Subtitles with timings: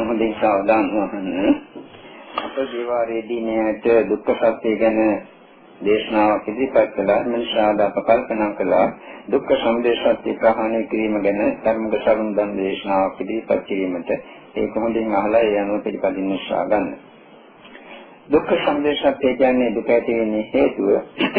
[0.00, 1.56] නම් හොඳින් සාවධාන වහන්න.
[2.38, 4.98] අප දේවාරයේදී මේකට දුක්ඛ සත්‍ය ගැන
[5.80, 7.20] දේශනාවක් ඉදිරිපත් කළා.
[7.24, 8.86] මනසාද අප කල්පනා කළා
[9.28, 14.10] දුක්ඛ සමුදය සත්‍ය ප්‍රහාණය කිරීම ගැන ධර්මක සරුන් දන් දේශනාවක් ඉදිරිපත් කිරීමට
[14.54, 16.88] ඒක හොඳින් අහලා ඒ අනුව පිළිපදින්න උත්සාහ ගන්න.
[18.28, 20.88] දුක්ඛ සමුදය සත්‍ය කියන්නේ දුක ඇති වෙන්නේ හේතුව.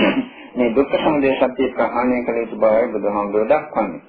[0.57, 4.01] මේ දුක්ඛ සමුදය සත්‍ය ප්‍රහාණය කළ යුතු බවයි බුදුහාමුදුරුවෝ දක්වන්නේ.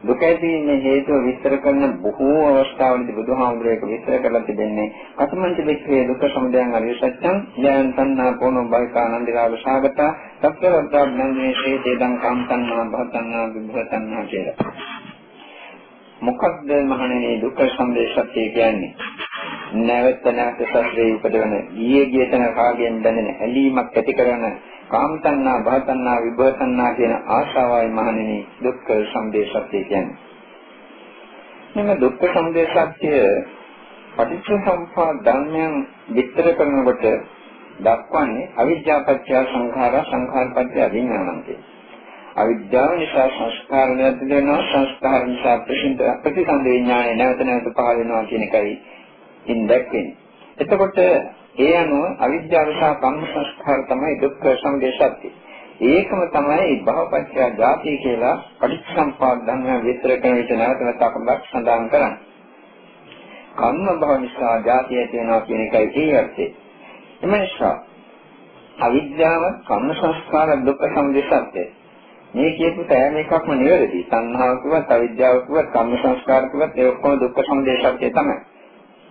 [0.00, 6.70] දුක ඇතිවීමේ හේතුව විස්තර කරන බොහෝ අවස්ථාවලදී බුදුහාමුදුරේක විස්තර කරලා තිබෙන්නේ කතමංච වික්‍රේ දුක්ඛ සමුදයං
[6.72, 9.98] අරිය සත්‍යං ඥාන තණ්හා පොණෝ බයිකානන්ද රාග සාගත
[10.44, 14.72] සත්‍යවත්තා ඥානේ හේතේදං කාමතණ්හා භවතණ්හා විභවතණ්හා කියලා.
[16.20, 18.94] මොකක්ද මහණෙනි දුක්ඛ සමුදය සත්‍ය කියන්නේ?
[19.82, 24.44] නැවත නැවත සත්‍යයේ උපදවන ඊයේ ගිය තැන කාගෙන් දැනෙන ඇලීමක් ඇති කරන
[24.88, 30.16] කාම තණ්හා, භව තණ්හා, විභව තණ්හා කියන ආශාවයි මහණෙනි දුක්ඛ සමුදය සත්‍ය කියන්නේ.
[31.76, 33.12] මෙන්න දුක්ඛ සමුදය සත්‍ය
[34.14, 35.74] පටිච්චසමුප්පාද ධර්මයන්
[36.10, 37.04] විස්තර කරනකොට
[37.80, 41.42] දක්වන්නේ අවිද්‍යාව පත්‍ය සංඛාර සංඛාර පත්‍ය විඥානං
[42.36, 45.56] අවිද්‍යාව නිසා සංස්කාර නැති වෙනවා සංස්කාර නිසා
[46.22, 48.74] ප්‍රතිසන්ද විඥානය නැවත නැවත පහළ වෙනවා කියන එකයි
[49.46, 50.16] ඉන් දැක්වෙන්නේ.
[50.58, 50.98] එතකොට
[51.58, 55.28] ඒ අනුව අවිද්‍යාව සහ කම්ම සංස්කාර තමයි දුක්ඛ සමුදය සත්‍ය.
[55.86, 62.18] ඒකම තමයි භවපත්‍ය ජාති කියලා පටිච්චසම්පාද ධර්ම විස්තර කරන විට නැවත නැවතක් සඳහන් කරන්නේ.
[63.56, 66.46] කම්ම භව නිසා ජාතිය තියෙනවා කියන එකයි ඒ අර්ථය.
[67.22, 67.76] එම නිසා
[68.80, 71.64] අවිද්‍යාව කම්ම සංස්කාර දුක්ඛ සමුදය සත්‍යයි.
[72.34, 74.00] මේ කියපු සෑම එකක්ම නිවැරදි.
[74.04, 78.36] සංහාව කිව්වත් අවිද්‍යාව කිව්වත් කම්ම සංස්කාර කිව්වත් ඒ ඔක්කොම දුක්ඛ සමුදය සත්‍ය තමයි.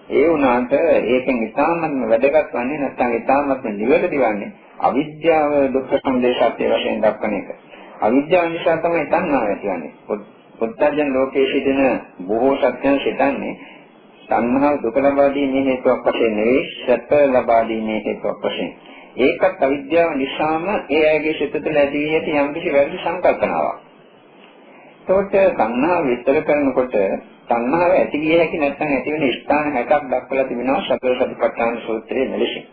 [0.09, 7.01] ඒ වුණාට ඒකෙන් ඉතාමත්ම වැදගත් වන්නේ නැත්නම් ඉතාමත්ම නිවැරදි වන්නේ අවිද්‍යාව දුක්ඛ සමුදය සත්‍ය වශයෙන්
[7.01, 7.47] දක්වන එක.
[8.01, 9.91] අවිද්‍යාව නිසා තමයි තණ්හාව ඇතිවන්නේ.
[10.59, 11.81] පුත්තජන ලෝකයේ සිටින
[12.23, 13.53] බොහෝ සත්‍යයන් සිතන්නේ
[14.29, 18.71] තණ්හාව දුක ලබා දීමේ හේතුවක් වශයෙන් නෙවෙයි සැප ලබා දීමේ හේතුවක් වශයෙන්.
[19.17, 23.79] ඒකත් අවිද්‍යාව නිසාම ඒ අයගේ සිත තුළ ඇති වී ඇති යම්කිසි වැරදි සංකල්පනාවක්.
[25.09, 26.95] ඒකට තණ්හාව විස්තර කරනකොට
[27.47, 32.65] තණ්හාව ඇති විය හැකි නැත්නම් ඇති වෙන ස්ථාන 60ක් දක්වලා තිබෙනවා සතර සතිපට්ඨාන සූත්‍රයේ මෙලෙසින්.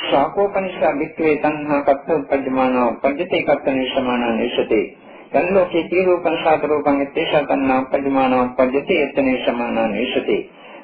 [0.00, 4.84] ශාකෝපනිෂා වික්‍රේ තණ්හා කත්ත උපජ්ජමානෝ පඤ්චතේ කත්තනේ සමානං නිසතේ.
[5.32, 10.40] තන්ලෝකේ තීරූපං සාතරූපං එත්තේෂා තණ්හා උපජ්ජමානෝ පඤ්චතේ එත්තනේ සමානං නිසතේ.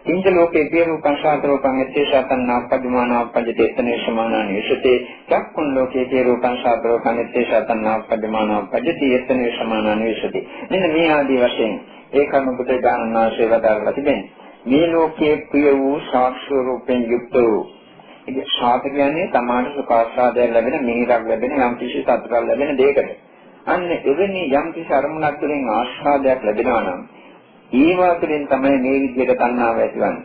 [0.06, 4.98] ඉන්ද ලෝකේ තීරූපං සාතරූපං එත්තේෂා තණ්හා උපජ්ජමානෝ පඤ්චතේ එත්තනේ සමානං නිසතේ.
[5.28, 10.46] චක්කුන් ලෝකේ තීරූපං සාතරූපං එත්තේෂා තණ්හා උපජ්ජමානෝ පඤ්චතේ එත්තනේ සමානං නිසතේ.
[10.70, 11.74] මෙන්න මේ ආදී වශයෙන්
[12.16, 14.46] ඒ කර්ම බුදුරජාණන් වහන්සේ වදාළා තිබෙනවා.
[14.66, 17.64] මේ ලෝකයේ ප්‍රිය වූ සාක්ෂි රූපෙන් යුක්ත වූ
[18.26, 23.10] ඉතින් ශාත කියන්නේ තමාට සුඛාස්වාදයක් ලැබෙන මිහිරක් ලැබෙන යම් කිසි සතුටක් ලැබෙන දෙයකට.
[23.66, 27.00] අන්න එවැනි යම් කිසි අරමුණක් තුළින් ආස්වාදයක් ලැබෙනවා නම්
[27.72, 30.24] ඒවා තුළින් තමයි මේ විදිහට තණ්හාව ඇතිවන්නේ.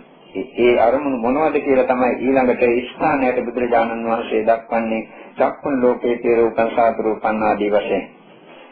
[0.58, 7.00] ඒ අරමුණු මොනවද කියලා තමයි ඊළඟට ස්ථානයට බුදුරජාණන් වහන්සේ දක්වන්නේ චක්කුන් ලෝකේ තේ රූපං සාත
[7.00, 8.04] රූපං ආදී වශයෙන්.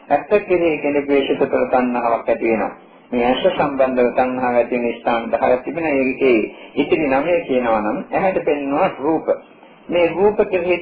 [0.10, 2.72] ඇත්ත කෙරෙහි කෙනෙකුගේ සිත තුළ තණ්හාවක් ඇති වෙනවා.
[3.12, 5.94] මේ ඇස සම්බන්ධව තණ්හාව ඇති වෙන ස්ථාන 10ක් තිබෙනවා.
[6.00, 6.40] ඒකේ
[6.76, 9.28] ඉතිරි 9 කියනවා නම් ඇහැට පෙනෙනවා රූප.
[9.90, 10.78] මේ රූප කෙරෙහි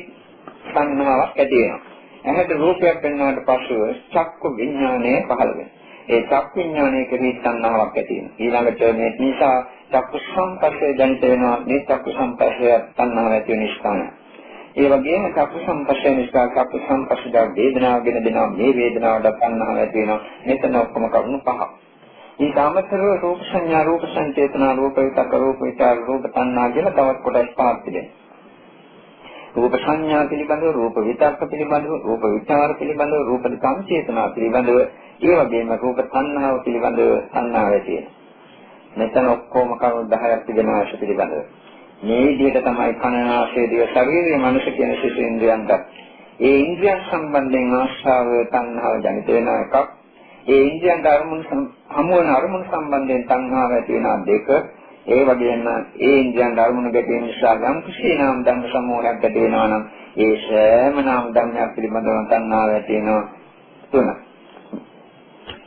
[0.67, 1.81] තණ්හාවක් ඇති වෙනවා.
[2.25, 3.77] ඇහැට රූපයක් පෙන්වනාට පස්සෙ
[4.11, 5.71] චක්කු විඥානය පහළ වෙනවා.
[6.09, 8.35] ඒ චක්කු විඥානය කෙරෙහි තණ්හාවක් ඇති වෙනවා.
[8.39, 9.57] ඊළඟට මේ නිසා
[9.91, 11.57] චක්කු සංපස්සේ ජනිත වෙනවා.
[11.65, 14.05] මේ චක්කු සංපස්සේ තණ්හාව ඇති වෙන ස්ථානය.
[14.75, 18.47] ඒ වගේම චක්කු සංපස්සේ නිසා චක්කු සංපස්සේ වේදනාව ගෙන දෙනවා.
[18.51, 20.21] මේ වේදනාවට තණ්හාව ඇති වෙනවා.
[20.45, 21.87] මෙතන ඔක්කොම කරුණු පහක්.
[22.40, 27.50] ඊට අමතරව රූප සංඥා රූප සංචේතනා රූප විතක රූප විචාර රූප තණ්හා කියලා තවත් කොටස්
[27.52, 28.14] පහක් තිබෙනවා.
[29.56, 34.78] රූප සංඥා පිළිබඳව රූප විතක්ක පිළිබඳව රූප විචාර පිළිබඳව රූප සංචේතනා පිළිබඳව
[35.22, 38.14] ඒ වගේම රූප තණ්හාව පිළිබඳව තණ්හාව තියෙනවා.
[38.96, 41.44] මෙතන ඔක්කොම කරුණු 10ක් තිබෙනවා ඇස පිළිබඳව.
[42.04, 45.72] මේ විදිහට තමයි කනනාශය දිව ශරීරයේ මනස කියන සිත ඉන්ද්‍රයන්ට
[46.40, 49.97] ඒ ඉන්ද්‍රියන් සම්බන්ධයෙන් ආශාව තණ්හාව ජනිත වෙන එකක්
[50.47, 54.48] ඒ ඉන්ද්‍රියන් අරමුණු හමු වන අරමුණු සම්බන්ධයෙන් තණ්හාව ඇති වෙන දෙක
[55.07, 55.66] ඒ වගේම
[56.00, 59.83] ඒ ඉන්ද්‍රියන් අරමුණු ගැටීම නිසා යම් කිසි නාම ධර්ම සමූහයක් ඇති වෙනවා නම්
[60.18, 63.24] ඒ සෑම නාම ධර්මයක් පිළිබඳව තණ්හාව ඇති වෙනවා
[63.92, 64.07] තුන.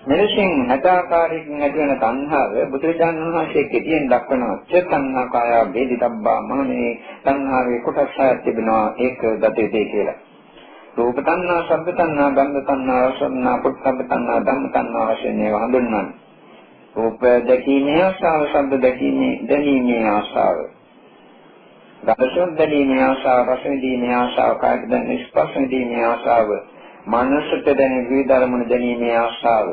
[0.07, 4.57] මෙලෙසින් හදාකාරයෙන් ඇති වෙන තණ්හාව බුදුරජාණන් වහන්සේ කෙටියෙන් දක්වනවා.
[4.65, 6.91] ච තණ්හාකාය වේදිතබ්බා මහණේ
[7.25, 10.19] තණ්හාවේ කොටස් හයක් තිබෙනවා ඒක දත යුතුයි කියලා.
[10.97, 16.07] රූප තණ්හා, ශබ්ද තණ්හා, ගන්ධ තණ්හා, රස තණ්හා, පොට්ටබ්බ තණ්හා, ධම්ම තණ්හා වශයෙන් ඒවා හඳුන්වන්නේ.
[16.97, 20.57] රූප දැකීමේ ආශාව, ශබ්ද දැකීමේ දැනීමේ ආශාව.
[22.03, 26.51] රස දැනීමේ ආශාව, රස විඳීමේ ආශාව, කාය දැනීමේ ස්පර්ශ විඳීමේ ආශාව,
[27.07, 29.73] මනසට දැනෙන විවිධ අරමුණු දැනීමේ ආශාව.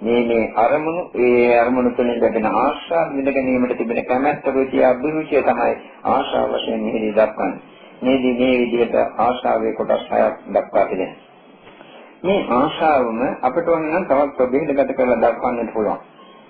[0.00, 5.74] මේ මේ අරමුණු ඒ අරමුණු තුළින් ලැබෙන ආශාව විඳ ගැනීමට තිබෙන කැමැත්ත රුචිය අභිරුචිය තමයි
[6.06, 7.81] ආශාව වශයෙන් මෙහි දක්වන්නේ.
[8.02, 11.20] මේදී මේ විදිහට ආශාවේ කොටස් හයක් දක්වා තිබෙනවා.
[12.22, 16.00] මේ ආශාවම අපිට ඕන නම් තවත් ප්‍රභේදගත කරලා දක්වන්නට පුළුවන්.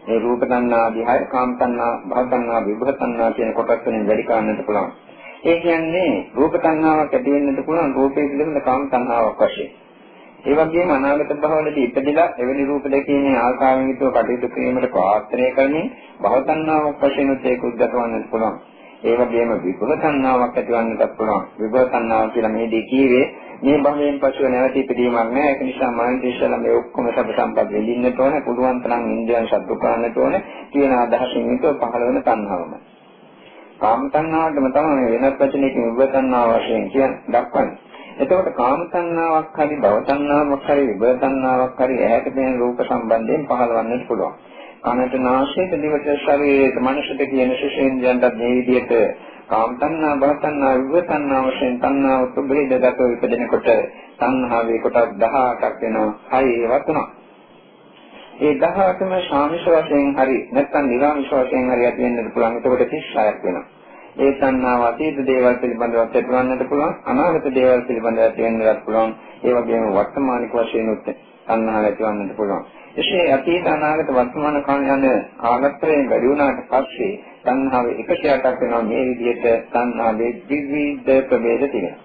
[0.03, 4.67] මේ රූප තණ්හා, විහය, කාම තණ්හා, භව තණ්හා, විභව තණ්හා කියන කොටස් වලින් වැඩි කරන්නට
[4.67, 4.91] පුළුවන්.
[5.45, 9.71] ඒ කියන්නේ රූප තණ්හාවක් ඇති වෙන්නත් පුළුවන් රූපයේ පිළිබඳ කාම තණ්හාවක් වශයෙන්.
[10.45, 15.89] ඒ වගේම අනාගත භවවලදී ඉපදෙලා එවැනි රූප දැකීමේ ආකාරයෙන් යුතුව කටයුතු කිරීමට පාත්‍රය කරමින්
[16.21, 18.57] භව තණ්හාවක් වශයෙන් ඒක උද්ගතවන්නත් පුළුවන්.
[19.03, 21.45] ඒ වගේම විභව තණ්හාවක් ඇතිවන්නත් පුළුවන්.
[21.59, 23.25] විභව තණ්හාව කියලා මේ දෙක කීවේ
[23.63, 25.45] මේ භවයෙන් පසුව නැවත ඉපදීමක් නෑ.
[25.45, 28.35] ඒක නිසා මනස ඉස්සලා මේ ඔක්කොම සබ සම්පත් වෙලින්නට ඕන.
[28.43, 30.35] පුළුවන් තරම් ඉන්ද්‍රයන් සතුටු කරන්නට ඕන.
[30.71, 32.73] කියන අදහසින් යුතුව පහළ වෙන තණ්හාවම.
[33.79, 37.79] කාම තණ්හාවටම තමයි වෙනත් වචනයකින් විභව තණ්හාව වශයෙන් කියන්නේ දක්වන්නේ.
[38.15, 44.07] එතකොට කාම තණ්හාවක් හරි භව තණ්හාවක් හරි විභව තණ්හාවක් හරි ඇහැට පෙනෙන රූප සම්බන්ධයෙන් පහළවන්නට
[44.09, 44.35] පුළුවන්.
[44.83, 48.95] කනට නාසයට දිවට ශරීරයට මනසට කියන ශේෂේන්ද්‍රයන්ට මේ විදිහට
[49.49, 53.69] කාම තණ්හා භව තණ්හා විභව තණ්හා වශයෙන් තණ්හාව තුබ්බේදගතව ඉපදෙනකොට
[54.19, 56.09] තණ්හාවේ කොටස් 18ක් වෙනවා.
[56.33, 57.09] හයි ඒවා තුනක්.
[58.41, 62.57] ඒ 18ම ශාමිෂ වශයෙන් හරි නැත්නම් නිරාමිෂ වශයෙන් හරි ඇති වෙන්නත් පුළුවන්.
[62.57, 63.65] එතකොට 36ක් වෙනවා.
[64.17, 69.15] ඒ තණ්හාව අතීත දේවල් පිළිබඳව ඇතිවන්නට පුළුවන් අනාගත දේවල් පිළිබඳව ඇතිවෙන්නත් පුළුවන්.
[69.43, 71.07] ඒ වගේම වර්තමානික වශයෙන් උත්
[71.47, 72.65] තණ්හාව ඇතිවන්නට පුළුවන්.
[72.97, 75.07] එසේ අතීත අනාගත වර්තමාන කාල යන
[75.39, 77.13] කාලත්‍රයෙන් වැඩි වුණාට පස්සේ
[77.43, 78.83] තණ්හාව එකසියටක් වෙනවා.
[78.83, 82.01] මේ විදිහට තණ්හාවේ විවිධ ප්‍රභේද තියෙනවා.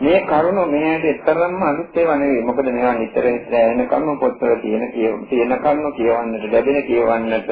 [0.00, 2.42] මේ කරුණ මෙයාට තරම්ම අලුත් ඒවා නෙවෙයි.
[2.42, 4.84] මොකද මේවා නිතර එන කරුණු පොත්වල තියෙන
[5.28, 7.50] තියෙන කරුණු කියවන්නට ලැබෙන කියවන්නට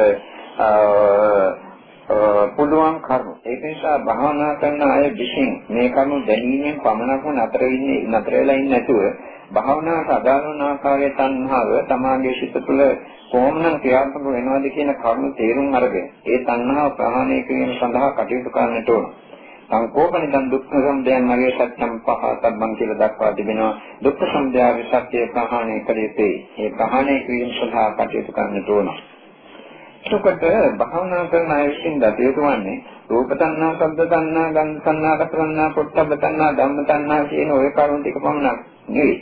[2.08, 3.32] පුළුවන් කරුණු.
[3.44, 8.72] ඒක නිසා භාවනා කරන අය විසින් මේ කරුණු දැනීමෙන් පමණක්ම නතර වෙන්නේ නතර වෙලා ඉන්නේ
[8.74, 9.02] නැතුව
[9.50, 12.82] භාවනාවට අදාළ වන ආකාරයේ තණ්හාව තමාගේ සිත තුළ
[13.30, 19.06] කොහොමනම් ක්‍රියාත්මක වෙනවද කියන කරුණු තේරුම් අරගෙන ඒ තණ්හාව ප්‍රහාණය කිරීම සඳහා කටයුතු කරන්නට ඕන.
[19.68, 23.72] සංකෝපනිදන් දුක්ඛ සමුදයන් මගේ සත්‍යම් පහතබ්බන් කියලා දක්වා තිබෙනවා.
[24.02, 26.34] දුක්ඛ සමුදය සත්‍ය ප්‍රහාණය කළ යුතුයි.
[26.58, 28.88] ඒ ප්‍රහාණය කිරීම සඳහා කටයුතු කරන්නට ඕන.
[30.04, 30.42] එතකොට
[30.78, 36.12] භාවනා කරන අය විසින් දත යුතුවන්නේ රූප තණ්හා, ශබ්ද තණ්හා, ගන්ධ තණ්හා, රස තණ්හා, පොට්ටබ්බ
[36.14, 38.58] තණ්හා, ධම්ම තණ්හා කියන ওই කරුණු ටික පමණක්
[38.88, 39.16] නෙවෙයි.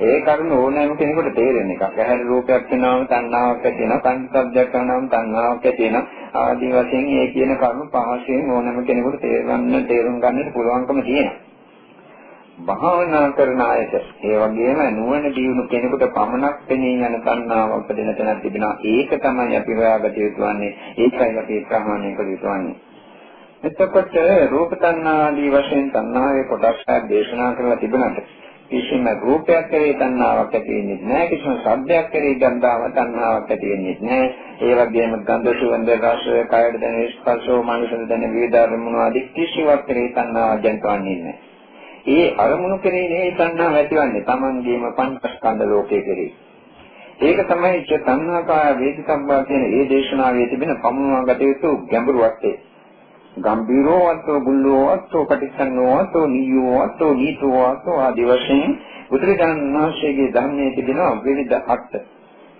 [0.00, 1.82] ඒ කරුණ ඕනෑම කෙනෙකුට තේරෙන එකක්.
[1.84, 6.04] ඇහැර රූපයක් වෙනවම තණ්හාවක් ඇති වෙනවා, කන් ශබ්දයක් වෙනවම තණ්හාවක් ඇති වෙනවා.
[6.36, 11.51] ආදී වශයෙන් මේ කියන කරුණු පහසෙන් ඕනෑම කෙනෙකුට තේරගන්න, තේරුම් ගන්නට පුළුවන්කම තියෙනවා.
[12.62, 18.74] භාවනා කරන අයට ඒ වගේම නුවණ දියුණු කෙනෙකුට පමණක් පෙනී යන තණ්හාව උපදින තැනක් තිබෙනවා.
[18.84, 20.72] ඒක තමයි අපි හොයාගත යුතු වන්නේ.
[20.98, 22.76] ඒකයි අපි ප්‍රහාණය කළ යුතු වන්නේ.
[23.62, 24.14] එතකොට
[24.48, 28.32] රූප තණ්හා ආදී වශයෙන් තණ්හාවේ කොටස් දේශනා කරලා තිබුණාට
[28.68, 34.28] කිසිම රූපයක් කෙරේ තණ්හාවක් ඇති වෙන්නේ නැහැ කිසිම ශබ්දයක් කෙරේ ගන්ධාව තණ්හාවක් ඇති වෙන්නේ නැහැ
[34.64, 40.12] ඒ වගේම ගන්ධ සුවඳ රස කායද දැනෙන ස්පර්ශෝ මනසද දැනෙන විවිධ අරමුණු ආදී කිසිවක් කෙරේ
[40.12, 41.51] තණ්හාවක් ජනිතවන්නේ නැහැ
[42.06, 46.32] ඒ අරමුණු කෙරෙහි නෙවෙයි තණ්හාව ඇතිවන්නේ Tamangeema පංචස්කන්ධ ලෝකයේ කෙරෙහි.
[47.20, 52.52] ඒක තමයි ච තණ්හාකාය වේදිකම්බා කියන ඒ දේශනාවේ තිබෙන පමුණවාගත යුතු ගැඹුරු අර්ථය.
[53.36, 58.74] ගම්බීරෝ අත්ෝ බුල්ලෝ අත්ෝ පටිච්චන්නෝ අත්ෝ නියෝ අත්ෝ නීතෝ අත්ෝ ආදී වශයෙන්
[59.10, 61.96] බුදුරජාණන් වහන්සේගේ ධර්මයේ තිබෙන විවිධ අර්ථ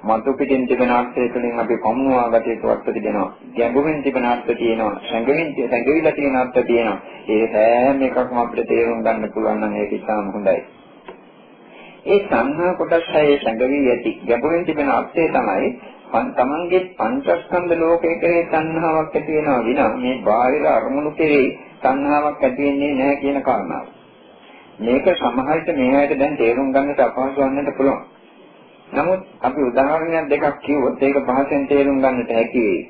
[0.03, 3.31] මතු පිටින් තිබෙන අර්ථය තුළින් අපි පමුණවා ගත යුතු අර්ථ තිබෙනවා.
[3.53, 5.01] ගැඹුරින් තිබෙන අර්ථ තියෙනවා.
[5.03, 6.99] සංගවින් සංගවිලා තියෙන අර්ථ තියෙනවා.
[7.29, 10.61] ඒ හැම එකක්ම අපිට තේරුම් ගන්න පුළුවන් නම් ඒක ඉතාම හොඳයි.
[12.07, 15.69] ඒ සංහා කොටස් හයේ සංගවි යටි ගැඹුරින් තිබෙන අර්ථය තමයි
[16.33, 21.47] තමන්ගේ පංචස්කන්ධ ලෝකයේ කෙරේ තණ්හාවක් ඇති වෙනවා විනා මේ බාහිර අරමුණු කෙරේ
[21.83, 23.87] තණ්හාවක් ඇති වෙන්නේ නැහැ කියන කාරණාව.
[24.81, 28.03] මේක සමහරට මේකට දැන් තේරුම් ගන්නට අපහසු වන්නට පුළුවන්.
[28.93, 32.83] නමුත් අපි උදාහරණයක් දෙකක් කිව්වොත් ඒක පහසෙන් තේරුම් ගන්නට හැකි වෙයි.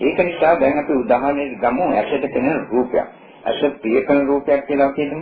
[0.00, 3.06] ඒක නිසා දැන් අපි උදාහරණයක් ගමු ඇසට පෙනෙන රූපයක්.
[3.44, 5.20] ඇස ප්‍රිය කරන රූපයක් කියලා කියමු.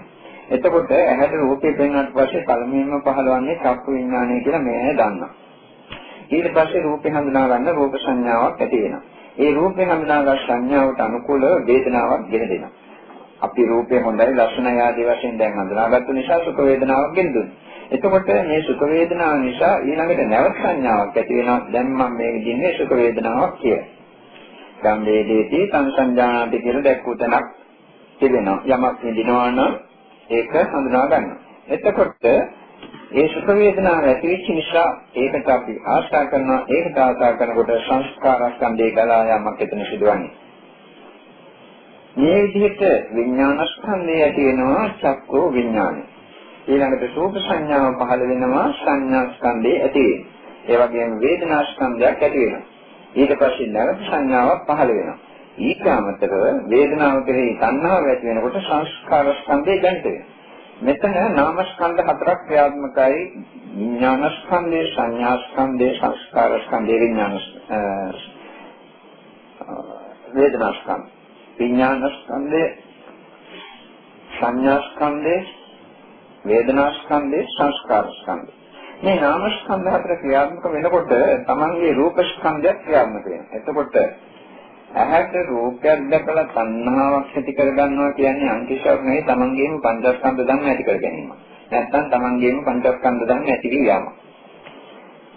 [0.51, 5.31] එතකොට ඇහැට රූපේ පෙනුනට පස්සේ පළමුවෙන්ම පහළවන්නේ චක්කු විඥානය කියලා මේ දන්නවා.
[6.31, 9.03] ඊට පස්සේ රූපේ හඳුනා ගන්න රූප සංඥාවක් ඇති වෙනවා.
[9.39, 12.73] ඒ රූපේ හඳුනාගත් සංඥාවට අනුකූල වේදනාවක් ගෙන දෙනවා.
[13.41, 17.72] අපි රූපේ හොඳයි ලක්ෂණ ආදී වශයෙන් දැන් හඳුනාගත්තු නිසා සුඛ වේදනාවක් ගෙන දුන්නා.
[17.93, 21.61] එතකොට මේ සුඛ වේදනාව නිසා ඊළඟට නැවත සංඥාවක් ඇති වෙනවා.
[21.73, 23.87] දැන් මම මේ විදිහේ සුඛ වේදනාවක් කියලා.
[24.83, 27.47] ගම් වේදේති සංසංජානාති කියලා දැක්වූ තැනක්
[28.21, 28.59] තිබෙනවා.
[28.67, 29.73] යමක් විඳිනවා නම්
[30.31, 31.39] ඒක හඳුනා ගන්නවා.
[31.69, 32.25] එතකොට
[33.13, 36.61] ඒ සුඛ වේදනාව ඇති වෙච්ච නිසා ඒකට අපි ආශා කරනවා.
[36.69, 40.33] ඒකට ආශා කරනකොට සංස්කාර ස්කන්ධේ ගලා යාමක් එතන සිදුවන්නේ.
[42.17, 42.83] මේ විදිහට
[43.15, 46.03] විඥාන ස්කන්ධය ඇති වෙනවා චක්කෝ විඥානය.
[46.65, 50.07] ඊළඟට රූප සංඥාව පහළ වෙනවා සංඥා ස්කන්ධේ ඇති
[50.65, 52.65] ඒ වගේම වේදනා ස්කන්ධයක් ඇති වෙනවා.
[53.15, 55.19] ඊට පස්සේ නැවත සංඥාවක් පහළ වෙනවා.
[55.61, 60.31] ඊට අමතරව වේදනාව කෙරෙහි තණ්හාව ඇති වෙනකොට සංස්කාර ස්කන්ධය දැනිට වෙනවා.
[60.81, 63.19] මෙතන නාම ස්කන්ධ හතරක් ක්‍රියාත්මකයි
[63.73, 67.35] විඥාන ස්කන්ධය, සංඥා ස්කන්ධය, සංස්කාර ස්කන්ධය, විඥාන
[70.35, 71.11] වේදනා ස්කන්ධය.
[71.59, 72.65] විඥාන ස්කන්ධය,
[74.33, 75.37] සංඥා ස්කන්ධය,
[76.45, 78.53] වේදනා ස්කන්ධය, සංස්කාර ස්කන්ධය.
[79.03, 81.13] මේ නාම ස්කන්ධ හතර ක්‍රියාත්මක වෙනකොට
[81.47, 83.51] තමන්ගේ රූප ස්කන්ධය ක්‍රියාත්මක වෙනවා.
[83.53, 83.95] එතකොට
[84.95, 91.33] ඇහැට රූපයක් දැකලා තණ්හාවක් ඇති කරගන්නවා කියන්නේ අන්තිශාවක් නෙවෙයි තමන්ගේම පංචස්කන්ධ ධර්ම ඇති කර ගැනීම.
[91.71, 94.05] නැත්තම් තමන්ගේම පංචස්කන්ධ ධර්ම ඇති වී යාම.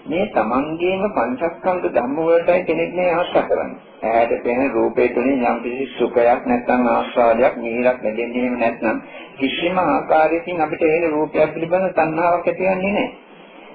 [0.06, 3.82] මේ තමන්ගේම පංචස්කන්ධ ධර්ම වලටයි කෙනෙක් මේ ආශා කරන්නේ.
[4.06, 8.98] ඇහැට පෙනෙන රූපේ තුලින් යම් කිසි සුඛයක් නැත්නම් ආස්වාදයක් මිහිරක් ලැබෙන්නේ නැත්නම්
[9.36, 13.08] කිසිම ආකාරයකින් අපිට ඒ රූපයක් පිළිබඳ තණ්හාවක් ඇති වෙන්නේ නැහැ.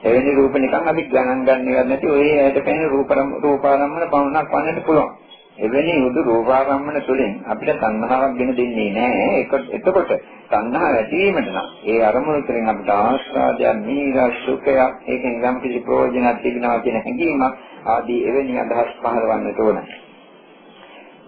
[0.03, 3.11] එවැනි රූප නිකන් අපි ගණන් ගන්නවත් නැති ඔය ඇහැට පෙනෙන රූප
[3.43, 5.11] රූපාරම්මන පවණක් වන්නට පුළුවන්.
[5.59, 9.41] එවැනි උදු රූපාරම්මන තුළින් අපිට තණ්හාවක් ගෙන දෙන්නේ නැහැ.
[9.73, 10.13] එතකොට
[10.51, 16.39] තණ්හාව ඇති වීමට නම් ඒ අරමුණු තුළින් අපිට ආස්වාදයක්, නීරස සුඛයක්, ඒකෙන් යම් කිසි ප්‍රයෝජනයක්
[16.43, 17.45] තිබෙනවා කියන හැඟීමක්
[17.87, 19.83] ආදී එවැනි අදහස් පහළවන්නට ඕන.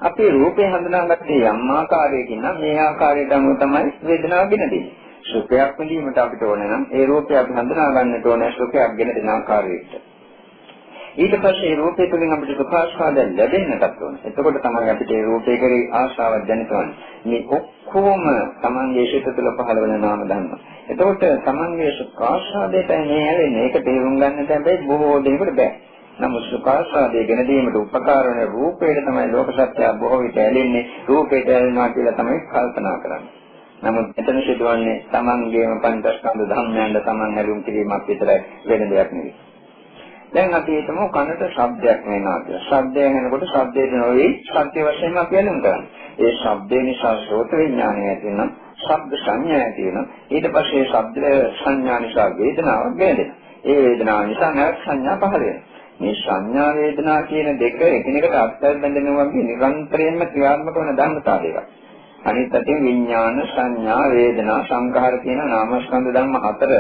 [0.03, 4.87] අපේ රූපේ හඳුනාගත්තේ යම් ආකාරයකින් නම් මේ ආකාරයට අනුව තමයි වේදනාව ගෙන දෙන්නේ.
[5.25, 9.93] සුඛයක් විඳීමට අපිට ඕන නම් ඒ රූපය අපි හඳුනා ගන්නට ඕන සුඛයක් ගෙන දෙන ආකාරයකට.
[11.15, 14.19] ඊට පස්සේ රූපය තුළින් අපිට සුඛාස්වාදය ලැබෙන්නටත් ඕන.
[14.25, 16.87] එතකොට තමයි අපිට ඒ රූපේ කෙරෙහි ආශාවක් දැනෙන්නේ.
[17.25, 18.27] මේ ඔක්කොම
[18.61, 20.51] තමන්ගේ ශිත තුළ පහළ වෙන නාම ධර්ම.
[20.89, 25.92] එතකොට තමන්ගේ සුඛාස්වාදයට මේ හැලෙන්නේ ඒක තේරුම් ගන්න හැබැයි බොහෝ දෙනෙකුට බෑ.
[26.19, 30.89] නමුත් සුඛාස්වාදයේ ගෙන දීමට උපකාර වන රූපයට තමයි ලෝක සත්‍ය බොහෝ විට ඇලෙන්නේ.
[31.07, 33.33] රූපයට ඇලෙනවා කියලා තමයි කල්පනා කරන්නේ.
[33.83, 38.39] නමුත් එතන සිදුවන්නේ තමන්ගේම පංචස්කන්ධ ධර්මයන්ට තමන් හැලුම් කිරීමක් විතරයි
[38.69, 39.35] වෙන දෙයක් නෙවෙයි.
[40.35, 42.63] දැන් අපි හිතමු කනට ශබ්දයක් වෙනවා කියලා.
[42.63, 45.89] ශබ්දය එනකොට ශබ්දේ නොවේ ශබ්ද වශයෙන්ම අපි එළුම් කරන්නේ.
[46.19, 48.49] ඒ ශබ්දේ නිසා ශෝත විඥානය ඇති වෙනවා.
[48.79, 50.07] ශබ්ද සංඥා ඇති වෙනවා.
[50.31, 51.25] ඊට පස්සේ ශබ්ද
[51.59, 53.37] සංඥා නිසා වේදනාවක් ගෙනෙනවා.
[53.65, 55.72] ඒ වේදනාව නිසා නැවත සංඥා පහළ වෙනවා.
[56.03, 61.69] මේ සංඥා වේදනා කියන දෙක එකිනෙකට අත්හැර බැඳෙනවා වගේ නිරන්තරයෙන්ම ක්‍රියාත්මක වන ධර්මතාවය එකක්.
[62.25, 66.73] අනිත් අතින් විඥාන සංඥා වේදනා සංඛාර කියන නාමස්කන්ධ ධර්ම හතර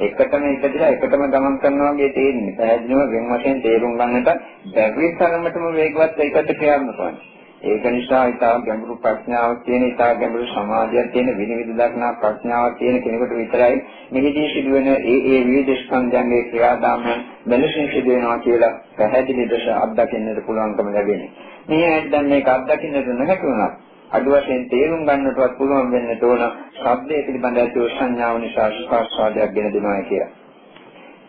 [0.00, 2.56] එකටම එකදලා එකටම ගමන් කරනවා වගේ තේරෙන්නේ.
[2.56, 4.30] පැහැදිලිව වෙන වශයෙන් තේරුම් ගන්නට
[4.74, 7.35] බැරි තරමටම වේගවත් එකට ක්‍රියාත්මක වෙනවා.
[7.62, 13.32] ඒක නිසා ඊටා ගැඹුරු ප්‍රඥාවක් තියෙන ඊටා ගැඹුරු සමාධියක් තියෙන විනිවිද දක්නා ප්‍රඥාවක් තියෙන කෙනෙකුට
[13.32, 13.76] විතරයි
[14.12, 20.88] මෙහිදී සිදුවෙන ඒ ඒ විවිධ ස්කන්ධයන්ගේ ක්‍රියාදාමයන් මෙලෙසින් සිදු වෙනවා කියලා පැහැදිලි දශ අත්දකින්නට පුළුවන්කම
[20.92, 21.30] ලැබෙන්නේ.
[21.68, 23.70] මේ ඇයි දැන් මේක අත්දකින්නට නොහැකි වුණා.
[24.10, 26.44] අඩු වශයෙන් තේරුම් ගන්නටවත් පුළුවන් වෙන්න තෝරන
[26.74, 30.28] ශබ්දයේ පිළිබඳ ඇති සංඥාව නිසා ස්පර්ශාදයක් ගෙන දෙනවා කියලා.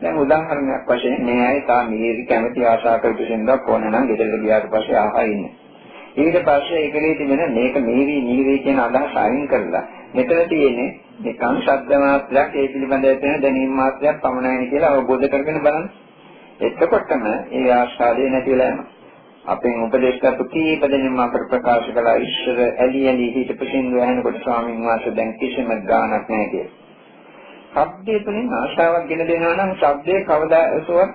[0.02, 4.70] දැන් උදාහරණයක් වශයෙන් මේ අය තා මිහිරි කැමැති ආශා කරපු සින්දක් ඕන නම් ගෙදරට ගියාට
[4.70, 5.54] පස්සේ ආහා ඉන්නේ.
[6.18, 9.84] ඊට පස්සේ ඒකේ තිබෙන මේක මිහිරි මිහිරි කියන අදහස අයින් කරලා
[10.14, 15.90] මෙතන තියෙන්නේ නිකං ශබ්ද මාත්‍රයක් ඒ පිළිබඳ ඇතිවෙන දැනීම් මාත්‍රයක් පමණයි කියලා අවබෝධ කරගෙන බලන්න.
[16.62, 18.88] එතකොටම ඒ ආශාදේ නැතිලා යනවා.
[19.46, 25.16] අපෙන් උපදේශකතු කීප දෙනෙක්ම අපට ප්‍රකාශ කළා ඉස්සර ඇලි ඇලි හිටපු සින්දුව ඇහෙනකොට ස්වාමීන් වහන්සේ
[25.16, 26.74] දැන් කිසිම ගාණක් නැහැ කියලා.
[27.76, 31.12] ශබ්දයේ තුලින් ආශාවක් ගෙන දෙනවා නම් ශබ්දයේ කවදාසුවත්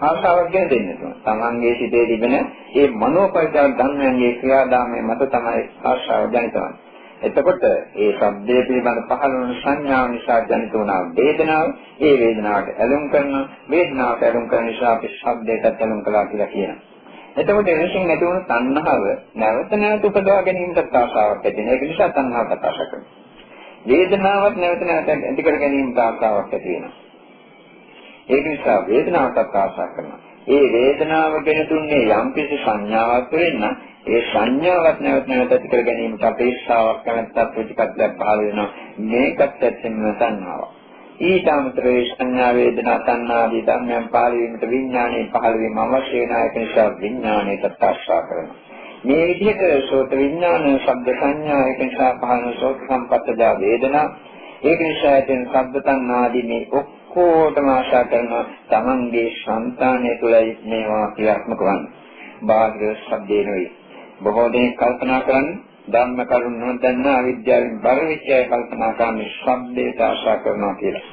[0.00, 1.14] ආශාවක් ගෙන දෙන්න ඕන.
[1.22, 2.34] තමන්ගේ සිතේ තිබෙන
[2.74, 6.72] ඒ මනෝපරිචාර ධර්මයන්ගේ ක්‍රියාදාමයේ මත තමයි ආශාව ජනිත වන්නේ.
[7.22, 11.66] එතකොට ඒ ශබ්දයේ පිළිබඳ පහළ වන සංඥාව නිසා ජනිත වන වේදනාව,
[12.00, 13.34] ඒ වේදනාවට ඇලුම් කරන
[13.68, 16.78] වේදනාවට ඇලුම් කරන නිසා අපි ශබ්දයට ඇලුම් කළා කියලා කියනවා.
[17.36, 19.04] එතකොට එලෙසින් ඇති වුණු තණ්හාව
[19.34, 21.74] නැවත නැවත උපදවා ගැනීමට ආශාවක් ඇති වෙනවා.
[21.74, 23.04] ඒක නිසා තණ්හාව කතා කරනවා.
[23.86, 27.09] වේදනාවක් නැවත නැවත ඇති කර ගැනීමට ආශාවක් ඇති වෙනවා.
[28.30, 30.18] ඒක නිසා වේදනාවටත් ආශා කරනවා.
[30.48, 33.64] ඒ වේදනාව ගැන දුන්නේ යම්කිසි සංඥාවක් වෙන්න
[34.06, 38.68] ඒ සංඥාවක් නැවත නැවත ඇති කර ගැනීමට අපේක්ෂාවක් නැවතත් ප්‍රතිපත්තියක් පහළ වෙනවා.
[39.06, 40.70] මේකත් ඇත්තෙන්ම තණ්හාවක්.
[41.22, 46.88] ඊට අමතරව සංඥා වේදනා තණ්හාදී ධර්මයන් පහළ වීමට විඥානයේ පහළ වීම අවශ්‍ය වෙන ඒක නිසා
[46.96, 48.56] විඥානයට ආශ්‍රා කරනවා.
[49.04, 54.06] මේ විදිහට සෝත විඥාන, ශබ්ද සංඥා ඒක නිසා පහළ සෝත සම්පත්තජා වේදනා
[54.62, 56.64] ඒක නිසා ඇතිවන ශබ්ද තණ්හාදී මේ
[57.10, 58.28] ඔක්කොටම ආශා කරන
[58.68, 61.90] තමන්ගේ సంతානය තුළයි මේවා ක්‍රියාත්මක වන්නේ.
[62.42, 63.70] බාහිර ශබ්දේ නෙවෙයි.
[64.22, 70.36] බොහෝ දෙනෙක් කල්පනා කරන්නේ ධර්ම කරුණ නොදන්නා අවිද්‍යාවෙන් බර වෙච්ච අය කල්පනා කරන්නේ ශබ්දයට ආශා
[70.36, 71.06] කරනවා කියලා.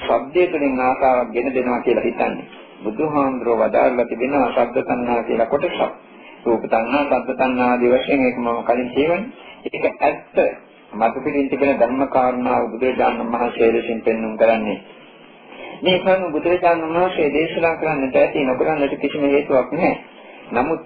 [0.00, 2.46] ශබ්දය තුළින් ආශාවක් ගෙන දෙනවා කියලා හිතන්නේ.
[2.82, 5.80] බුදුහාමුදුරෝ වදාළා තිබෙනවා ශබ්ද තණ්හා කියලා කොටසක්.
[6.44, 9.26] රූප තණ්හා, ශබ්ද තණ්හා ආදී වශයෙන් ඒක මම කලින් කියවනේ.
[9.66, 10.36] ඒක ඇත්ත.
[10.92, 14.78] මතු පිටින් තිබෙන ධර්ම කාරණා බුදුරජාණන් වහන්සේ ලෙසින් පෙන්වුම් කරන්නේ.
[15.80, 19.94] මේ කරුණු බුදුරජාණන් වහන්සේ දේශනා කරන්නට ඇති නොකරන්නට කිසිම හේතුවක් නැහැ.
[20.52, 20.82] නමුත්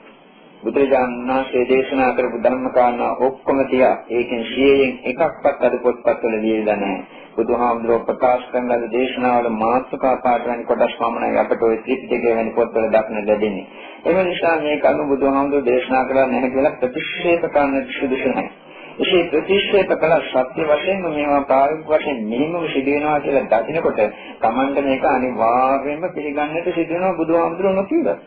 [0.62, 7.22] බුදුරජාණන් වහන්සේ දේශනා කරපු ධර්ම කාරණා ඔක්කොම තියා ඒකෙන් 100න් එකක්වත් අද පොත්පත්වල ලියලා නැහැ.
[7.34, 12.88] බුදුහාමුදුරුවෝ ප්‍රකාශ කරන ලද දේශනාවල මාතෘකා පාඩ වෙන කොටස් පමණයි අපට ওই ත්‍රිපිටකය වැනි පොත්වල
[12.88, 13.66] දක්නට ලැබෙන්නේ.
[14.06, 18.62] එම නිසා මේ කරුණු බුදුහාමුදුරුවෝ දේශනා කළා නැහැ කියලා ප්‍රතික්ෂේප කරන්න සුදුසු නැහැ.
[18.94, 24.00] ඒ ප්‍රතික්ෂේප කළ සත්‍ය වශයෙන්ම මේවා ප්‍රායෝගික වශයෙන් මෙහිම සිදු වෙනවා කියලා දකිනකොට
[24.40, 28.18] Tamanta මේක අනිවාර්යයෙන්ම පිළිගන්නට සිදු වෙනවා බුදුහාමුදුරුවෝ නොකියලා.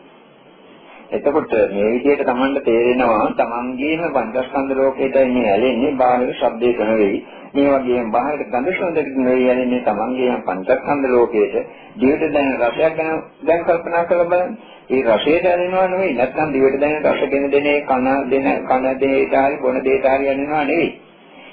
[1.08, 7.18] එතකොට මේ විදිහට Tamanට තේරෙනවා Tamanගේම පංචස්කන්ධ ලෝකයට ඉන්නේ ඇලෙන්නේ බාහිර ශබ්දේ කරන වෙයි.
[7.54, 11.54] මේ වගේම බාහිර ගඳ සුවඳට නෙවෙයි ඇලෙන්නේ Tamanගේම පංචස්කන්ධ ලෝකයට.
[11.96, 14.58] ජීවිත දැන රසයක් ගැන දැන් කල්පනා කරලා බලන්න.
[14.90, 16.14] ඒ රසයට ඇලෙනවා නෙවෙයි.
[16.14, 20.64] නැත්නම් දිවට දැනෙන රස ගෙන දෙනේ කන දෙන කන දෙයට හරි බොන දෙයට හරි ඇලෙනවා
[20.64, 20.90] නෙවෙයි.